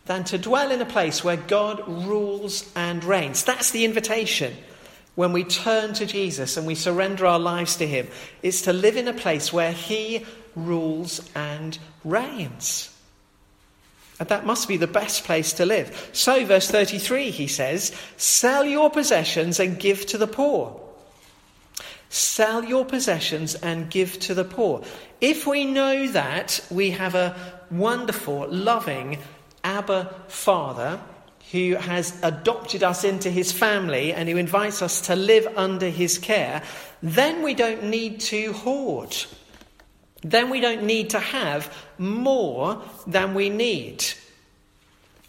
than 0.06 0.24
to 0.26 0.38
dwell 0.38 0.72
in 0.72 0.82
a 0.82 0.86
place 0.86 1.24
where 1.24 1.38
God 1.38 1.84
rules 1.88 2.72
and 2.76 3.04
reigns? 3.04 3.44
That's 3.44 3.72
the 3.72 3.86
invitation 3.86 4.56
when 5.18 5.34
we 5.34 5.44
turn 5.44 5.96
to 5.96 6.06
Jesus 6.06 6.58
and 6.58 6.68
we 6.68 6.76
surrender 6.76 7.26
our 7.26 7.40
lives 7.40 7.78
to 7.78 7.88
Him, 7.88 8.08
is 8.44 8.62
to 8.62 8.72
live 8.72 8.98
in 8.98 9.08
a 9.08 9.14
place 9.14 9.52
where 9.52 9.72
He 9.72 10.24
rules 10.56 11.28
and 11.34 11.78
reigns. 12.06 12.96
And 14.20 14.30
that 14.30 14.46
must 14.46 14.68
be 14.68 14.78
the 14.78 14.86
best 14.86 15.24
place 15.24 15.54
to 15.54 15.66
live. 15.66 16.10
So, 16.14 16.46
verse 16.46 16.70
33, 16.70 17.32
he 17.32 17.48
says, 17.48 17.96
Sell 18.16 18.64
your 18.64 18.92
possessions 18.92 19.60
and 19.60 19.80
give 19.80 20.06
to 20.08 20.20
the 20.20 20.28
poor. 20.28 20.80
Sell 22.10 22.64
your 22.64 22.86
possessions 22.86 23.56
and 23.56 23.90
give 23.90 24.20
to 24.22 24.34
the 24.34 24.44
poor. 24.44 24.84
If 25.20 25.46
we 25.46 25.66
know 25.66 26.08
that 26.08 26.60
we 26.70 26.92
have 26.92 27.16
a 27.16 27.36
wonderful, 27.70 28.48
loving 28.50 29.20
Abba 29.64 30.14
Father, 30.28 31.00
who 31.52 31.76
has 31.76 32.18
adopted 32.24 32.84
us 32.84 33.04
into 33.04 33.30
his 33.30 33.52
family 33.52 34.14
and 34.14 34.28
who 34.28 34.38
invites 34.38 34.82
us 34.82 35.02
to 35.02 35.16
live 35.16 35.48
under 35.56 35.90
his 35.90 36.18
care, 36.18 36.62
then 37.02 37.42
we 37.42 37.54
don't 37.54 37.84
need 37.84 38.20
to 38.20 38.54
hoard. 38.54 39.16
Then 40.22 40.50
we 40.50 40.60
don't 40.60 40.84
need 40.84 41.12
to 41.12 41.20
have 41.20 41.74
more 41.98 42.82
than 43.06 43.34
we 43.34 43.50
need. 43.50 44.04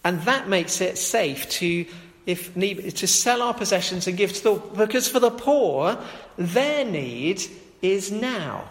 And 0.04 0.22
that 0.22 0.48
makes 0.48 0.80
it 0.80 0.98
safe 0.98 1.48
to, 1.50 1.86
if 2.28 2.54
need, 2.54 2.94
to 2.94 3.06
sell 3.06 3.40
our 3.40 3.54
possessions 3.54 4.06
and 4.06 4.14
give 4.14 4.34
to 4.34 4.42
the 4.42 4.52
because 4.76 5.08
for 5.08 5.18
the 5.18 5.30
poor, 5.30 5.98
their 6.36 6.84
need 6.84 7.42
is 7.80 8.12
now. 8.12 8.68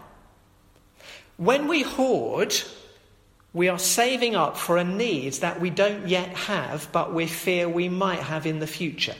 When 1.37 1.67
we 1.67 1.81
hoard, 1.81 2.53
we 3.53 3.67
are 3.67 3.79
saving 3.79 4.35
up 4.35 4.57
for 4.57 4.77
a 4.77 4.83
need 4.83 5.33
that 5.41 5.59
we 5.59 5.71
don't 5.71 6.07
yet 6.07 6.29
have, 6.37 6.87
but 6.91 7.15
we 7.15 7.25
fear 7.25 7.67
we 7.67 7.89
might 7.89 8.19
have 8.19 8.45
in 8.45 8.59
the 8.59 8.67
future. 8.67 9.15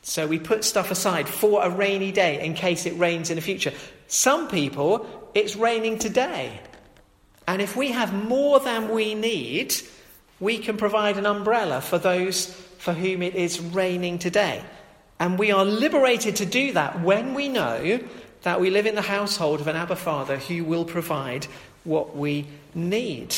So 0.00 0.26
we 0.26 0.38
put 0.38 0.64
stuff 0.64 0.90
aside 0.90 1.28
for 1.28 1.62
a 1.62 1.68
rainy 1.68 2.10
day 2.10 2.42
in 2.42 2.54
case 2.54 2.86
it 2.86 2.98
rains 2.98 3.28
in 3.28 3.36
the 3.36 3.42
future. 3.42 3.74
Some 4.06 4.48
people, 4.48 5.30
it's 5.34 5.56
raining 5.56 5.98
today. 5.98 6.58
And 7.46 7.60
if 7.60 7.76
we 7.76 7.90
have 7.90 8.14
more 8.14 8.60
than 8.60 8.88
we 8.88 9.14
need, 9.14 9.74
we 10.40 10.58
can 10.58 10.76
provide 10.76 11.16
an 11.16 11.26
umbrella 11.26 11.80
for 11.80 11.98
those 11.98 12.46
for 12.78 12.92
whom 12.92 13.22
it 13.22 13.34
is 13.34 13.60
raining 13.60 14.18
today. 14.18 14.62
And 15.18 15.38
we 15.38 15.50
are 15.50 15.64
liberated 15.64 16.36
to 16.36 16.46
do 16.46 16.72
that 16.72 17.00
when 17.00 17.34
we 17.34 17.48
know 17.48 18.00
that 18.42 18.60
we 18.60 18.70
live 18.70 18.86
in 18.86 18.94
the 18.94 19.02
household 19.02 19.60
of 19.60 19.66
an 19.66 19.76
Abba 19.76 19.96
Father 19.96 20.36
who 20.36 20.62
will 20.62 20.84
provide 20.84 21.46
what 21.84 22.16
we 22.16 22.46
need. 22.74 23.34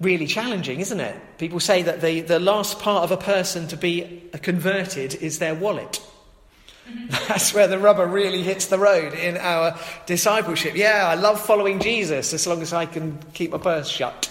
Really 0.00 0.26
challenging, 0.26 0.80
isn't 0.80 0.98
it? 0.98 1.16
People 1.38 1.60
say 1.60 1.82
that 1.82 2.00
the, 2.00 2.22
the 2.22 2.40
last 2.40 2.80
part 2.80 3.04
of 3.04 3.12
a 3.12 3.22
person 3.22 3.68
to 3.68 3.76
be 3.76 4.28
converted 4.42 5.14
is 5.14 5.38
their 5.38 5.54
wallet. 5.54 6.00
That's 7.28 7.52
where 7.54 7.68
the 7.68 7.78
rubber 7.78 8.06
really 8.06 8.42
hits 8.42 8.66
the 8.66 8.78
road 8.78 9.14
in 9.14 9.36
our 9.36 9.78
discipleship. 10.06 10.74
Yeah, 10.76 11.06
I 11.06 11.14
love 11.14 11.40
following 11.40 11.80
Jesus 11.80 12.32
as 12.32 12.46
long 12.46 12.62
as 12.62 12.72
I 12.72 12.86
can 12.86 13.18
keep 13.34 13.52
my 13.52 13.58
purse 13.58 13.88
shut. 13.88 14.30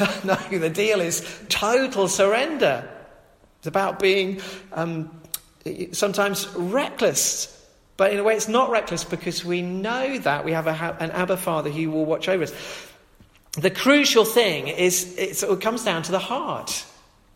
no, 0.24 0.36
the 0.50 0.70
deal 0.70 1.00
is 1.00 1.40
total 1.48 2.08
surrender. 2.08 2.88
It's 3.58 3.66
about 3.66 3.98
being 3.98 4.40
um, 4.72 5.10
sometimes 5.92 6.48
reckless 6.54 7.54
but 7.96 8.12
in 8.12 8.18
a 8.18 8.24
way, 8.24 8.34
it's 8.34 8.48
not 8.48 8.70
reckless 8.70 9.04
because 9.04 9.44
we 9.44 9.62
know 9.62 10.18
that 10.18 10.44
we 10.44 10.52
have 10.52 10.66
a, 10.66 10.96
an 11.00 11.10
Abba 11.12 11.36
Father 11.36 11.70
who 11.70 11.90
will 11.90 12.04
watch 12.04 12.28
over 12.28 12.44
us. 12.44 12.52
The 13.52 13.70
crucial 13.70 14.24
thing 14.24 14.66
is 14.68 15.14
it 15.16 15.60
comes 15.60 15.84
down 15.84 16.02
to 16.04 16.12
the 16.12 16.18
heart. 16.18 16.84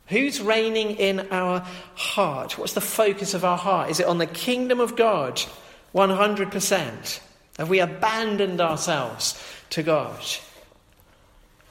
Who's 0.08 0.40
reigning 0.40 0.92
in 0.92 1.28
our 1.30 1.66
heart? 1.94 2.58
What's 2.58 2.72
the 2.72 2.80
focus 2.80 3.34
of 3.34 3.44
our 3.44 3.58
heart? 3.58 3.90
Is 3.90 4.00
it 4.00 4.06
on 4.06 4.18
the 4.18 4.26
kingdom 4.26 4.80
of 4.80 4.96
God 4.96 5.42
100%? 5.94 7.20
Have 7.58 7.68
we 7.68 7.80
abandoned 7.80 8.60
ourselves 8.60 9.42
to 9.70 9.82
God? 9.82 10.22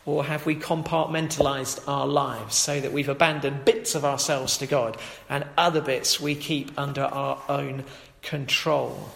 Or 0.06 0.23
have 0.23 0.45
we 0.45 0.56
compartmentalized 0.56 1.88
our 1.88 2.08
lives 2.08 2.56
so 2.56 2.80
that 2.80 2.93
we've 2.93 3.10
abandoned 3.10 3.65
bits 3.65 3.95
of 3.95 4.06
ourselves 4.06 4.58
to 4.60 4.67
God 4.67 4.97
and 5.30 5.45
other 5.58 5.82
bits 5.82 6.19
we 6.19 6.36
keep 6.36 6.78
under 6.78 7.04
our 7.04 7.41
own 7.50 7.84
control. 8.21 9.10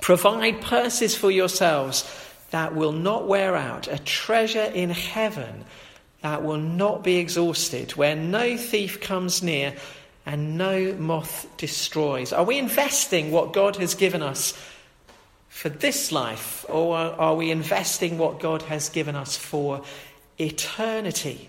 Provide 0.00 0.60
purses 0.60 1.16
for 1.16 1.30
yourselves 1.30 2.04
that 2.50 2.74
will 2.74 2.92
not 2.92 3.26
wear 3.26 3.56
out, 3.56 3.88
a 3.88 3.98
treasure 3.98 4.70
in 4.74 4.90
heaven 4.90 5.64
that 6.26 6.42
will 6.42 6.58
not 6.58 7.04
be 7.04 7.18
exhausted, 7.18 7.92
where 7.92 8.16
no 8.16 8.56
thief 8.56 9.00
comes 9.00 9.44
near 9.44 9.72
and 10.26 10.58
no 10.58 10.92
moth 10.94 11.46
destroys. 11.56 12.32
Are 12.32 12.42
we 12.42 12.58
investing 12.58 13.30
what 13.30 13.52
God 13.52 13.76
has 13.76 13.94
given 13.94 14.22
us 14.22 14.52
for 15.48 15.68
this 15.68 16.10
life, 16.10 16.66
or 16.68 16.96
are 16.96 17.36
we 17.36 17.52
investing 17.52 18.18
what 18.18 18.40
God 18.40 18.62
has 18.62 18.88
given 18.88 19.14
us 19.14 19.36
for 19.36 19.82
eternity? 20.36 21.48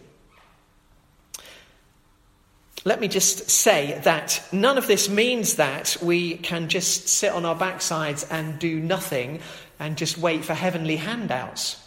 Let 2.86 3.02
me 3.02 3.08
just 3.08 3.50
say 3.50 4.00
that 4.04 4.44
none 4.52 4.78
of 4.78 4.86
this 4.86 5.10
means 5.10 5.56
that 5.56 5.98
we 6.04 6.38
can 6.38 6.70
just 6.70 7.10
sit 7.10 7.32
on 7.32 7.46
our 7.46 7.56
backsides 7.56 8.28
and 8.30 8.60
do 8.60 8.80
nothing 8.80 9.40
and 9.80 9.98
just 9.98 10.20
wait 10.20 10.46
for 10.46 10.54
heavenly 10.54 10.98
handouts. 10.98 11.78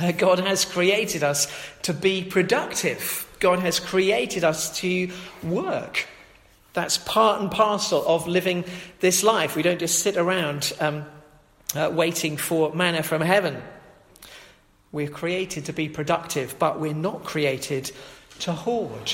Uh, 0.00 0.12
God 0.12 0.40
has 0.40 0.64
created 0.64 1.22
us 1.22 1.46
to 1.82 1.92
be 1.92 2.24
productive. 2.24 3.30
God 3.38 3.60
has 3.60 3.78
created 3.78 4.42
us 4.42 4.76
to 4.80 5.10
work. 5.42 6.06
That's 6.72 6.98
part 6.98 7.40
and 7.40 7.50
parcel 7.50 8.04
of 8.06 8.26
living 8.26 8.64
this 8.98 9.22
life. 9.22 9.54
We 9.54 9.62
don't 9.62 9.78
just 9.78 10.00
sit 10.00 10.16
around 10.16 10.72
um, 10.80 11.04
uh, 11.76 11.90
waiting 11.92 12.36
for 12.36 12.74
manna 12.74 13.04
from 13.04 13.22
heaven. 13.22 13.62
We're 14.90 15.08
created 15.08 15.66
to 15.66 15.72
be 15.72 15.88
productive, 15.88 16.56
but 16.58 16.80
we're 16.80 16.92
not 16.92 17.24
created 17.24 17.92
to 18.40 18.52
hoard. 18.52 19.12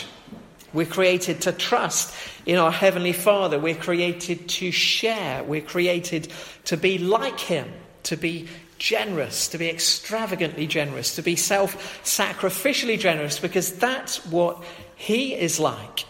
We're 0.72 0.86
created 0.86 1.42
to 1.42 1.52
trust 1.52 2.14
in 2.46 2.56
our 2.56 2.70
Heavenly 2.70 3.12
Father. 3.12 3.58
We're 3.58 3.74
created 3.74 4.48
to 4.48 4.70
share. 4.70 5.42
We're 5.42 5.60
created 5.60 6.32
to 6.66 6.76
be 6.76 6.98
like 6.98 7.40
Him, 7.40 7.70
to 8.04 8.16
be 8.16 8.48
generous, 8.80 9.46
to 9.48 9.58
be 9.58 9.68
extravagantly 9.68 10.66
generous, 10.66 11.14
to 11.14 11.22
be 11.22 11.36
self 11.36 12.02
sacrificially 12.02 12.98
generous, 12.98 13.38
because 13.38 13.74
that's 13.74 14.26
what 14.26 14.64
He 14.96 15.34
is 15.34 15.60
like. 15.60 16.06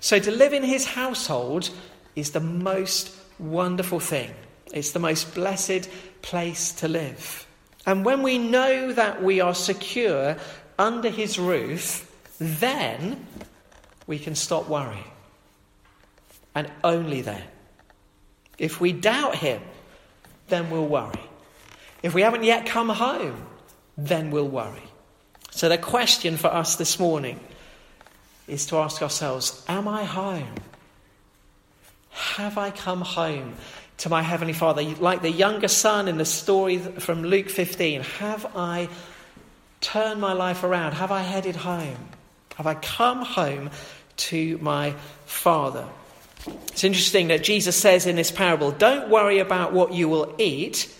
So 0.00 0.18
to 0.18 0.30
live 0.30 0.52
in 0.52 0.64
His 0.64 0.84
household 0.84 1.70
is 2.14 2.32
the 2.32 2.40
most 2.40 3.16
wonderful 3.38 4.00
thing. 4.00 4.34
It's 4.74 4.90
the 4.90 4.98
most 4.98 5.34
blessed 5.34 5.88
place 6.20 6.72
to 6.72 6.88
live. 6.88 7.46
And 7.86 8.04
when 8.04 8.22
we 8.22 8.38
know 8.38 8.92
that 8.92 9.22
we 9.22 9.40
are 9.40 9.54
secure 9.54 10.36
under 10.78 11.08
His 11.08 11.38
roof, 11.38 12.10
then 12.38 13.24
we 14.06 14.18
can 14.18 14.34
stop 14.34 14.68
worrying. 14.68 15.10
And 16.56 16.70
only 16.82 17.22
then. 17.22 17.44
If 18.58 18.80
we 18.80 18.92
doubt 18.92 19.36
Him, 19.36 19.60
then 20.48 20.70
we'll 20.70 20.86
worry. 20.86 21.20
If 22.04 22.12
we 22.12 22.20
haven't 22.20 22.44
yet 22.44 22.66
come 22.66 22.90
home, 22.90 23.46
then 23.96 24.30
we'll 24.30 24.46
worry. 24.46 24.82
So, 25.50 25.70
the 25.70 25.78
question 25.78 26.36
for 26.36 26.48
us 26.48 26.76
this 26.76 26.98
morning 26.98 27.40
is 28.46 28.66
to 28.66 28.76
ask 28.76 29.00
ourselves 29.00 29.64
Am 29.68 29.88
I 29.88 30.04
home? 30.04 30.54
Have 32.10 32.58
I 32.58 32.70
come 32.72 33.00
home 33.00 33.54
to 33.98 34.10
my 34.10 34.20
Heavenly 34.20 34.52
Father? 34.52 34.82
Like 34.82 35.22
the 35.22 35.30
younger 35.30 35.66
son 35.66 36.06
in 36.06 36.18
the 36.18 36.26
story 36.26 36.76
from 36.76 37.22
Luke 37.22 37.48
15, 37.48 38.02
have 38.02 38.54
I 38.54 38.90
turned 39.80 40.20
my 40.20 40.34
life 40.34 40.62
around? 40.62 40.92
Have 40.92 41.10
I 41.10 41.22
headed 41.22 41.56
home? 41.56 42.10
Have 42.56 42.66
I 42.66 42.74
come 42.74 43.22
home 43.22 43.70
to 44.28 44.58
my 44.58 44.94
Father? 45.24 45.88
It's 46.68 46.84
interesting 46.84 47.28
that 47.28 47.42
Jesus 47.42 47.74
says 47.74 48.04
in 48.04 48.16
this 48.16 48.30
parable, 48.30 48.72
Don't 48.72 49.08
worry 49.08 49.38
about 49.38 49.72
what 49.72 49.94
you 49.94 50.10
will 50.10 50.34
eat 50.36 50.94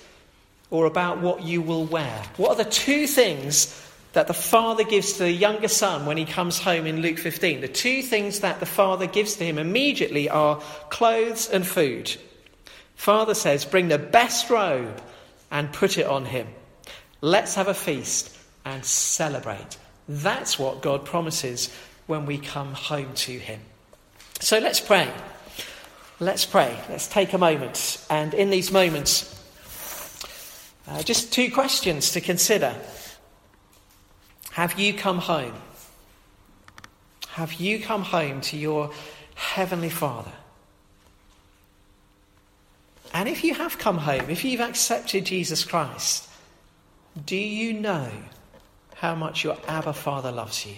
or 0.75 0.87
about 0.87 1.21
what 1.21 1.45
you 1.45 1.63
will 1.63 1.85
wear? 1.85 2.21
What 2.37 2.51
are 2.51 2.65
the 2.65 2.69
two 2.69 3.07
things 3.07 3.81
that 4.13 4.27
the 4.27 4.35
father 4.35 4.83
gives 4.83 5.13
to 5.13 5.19
the 5.21 5.31
younger 5.31 5.69
son 5.69 6.05
when 6.05 6.17
he 6.17 6.25
comes 6.25 6.59
home 6.59 6.85
in 6.85 7.01
Luke 7.01 7.17
15? 7.17 7.61
The 7.61 7.69
two 7.69 8.03
things 8.03 8.41
that 8.41 8.59
the 8.59 8.67
father 8.67 9.07
gives 9.07 9.37
to 9.37 9.45
him 9.45 9.57
immediately 9.57 10.29
are 10.29 10.61
clothes 10.91 11.49
and 11.49 11.65
food. 11.65 12.13
Father 12.97 13.35
says, 13.35 13.65
Bring 13.65 13.87
the 13.87 14.01
best 14.01 14.51
robe 14.51 15.01
and 15.49 15.73
put 15.73 15.97
it 15.97 16.07
on 16.07 16.25
him. 16.25 16.49
Let's 17.21 17.55
have 17.55 17.69
a 17.69 17.75
feast 17.75 18.37
and 18.65 18.85
celebrate. 18.85 19.79
That's 20.09 20.59
what 20.59 20.83
God 20.83 21.05
promises 21.05 21.73
when 22.09 22.27
we 22.27 22.37
come 22.37 22.75
home 22.75 23.15
to 23.15 23.39
him. 23.39 23.61
So 24.41 24.59
let's 24.59 24.81
pray. 24.81 25.09
Let's 26.19 26.45
pray. 26.45 26.77
Let's 26.91 27.07
take 27.07 27.33
a 27.33 27.39
moment. 27.39 28.05
And 28.11 28.35
in 28.35 28.51
these 28.51 28.73
moments, 28.73 29.31
uh, 30.87 31.03
just 31.03 31.33
two 31.33 31.51
questions 31.51 32.11
to 32.13 32.21
consider. 32.21 32.75
Have 34.53 34.79
you 34.79 34.95
come 34.95 35.19
home? 35.19 35.55
Have 37.31 37.55
you 37.55 37.81
come 37.81 38.03
home 38.03 38.41
to 38.43 38.57
your 38.57 38.93
Heavenly 39.35 39.91
Father? 39.91 40.33
And 43.13 43.29
if 43.29 43.45
you 43.45 43.55
have 43.55 43.79
come 43.79 43.99
home, 43.99 44.29
if 44.29 44.45
you've 44.45 44.61
accepted 44.61 45.25
Jesus 45.25 45.65
Christ, 45.65 46.29
do 47.25 47.37
you 47.37 47.73
know 47.73 48.09
how 48.97 49.15
much 49.15 49.45
your 49.45 49.57
Abba 49.69 49.93
Father 49.93 50.33
loves 50.33 50.67
you? 50.67 50.77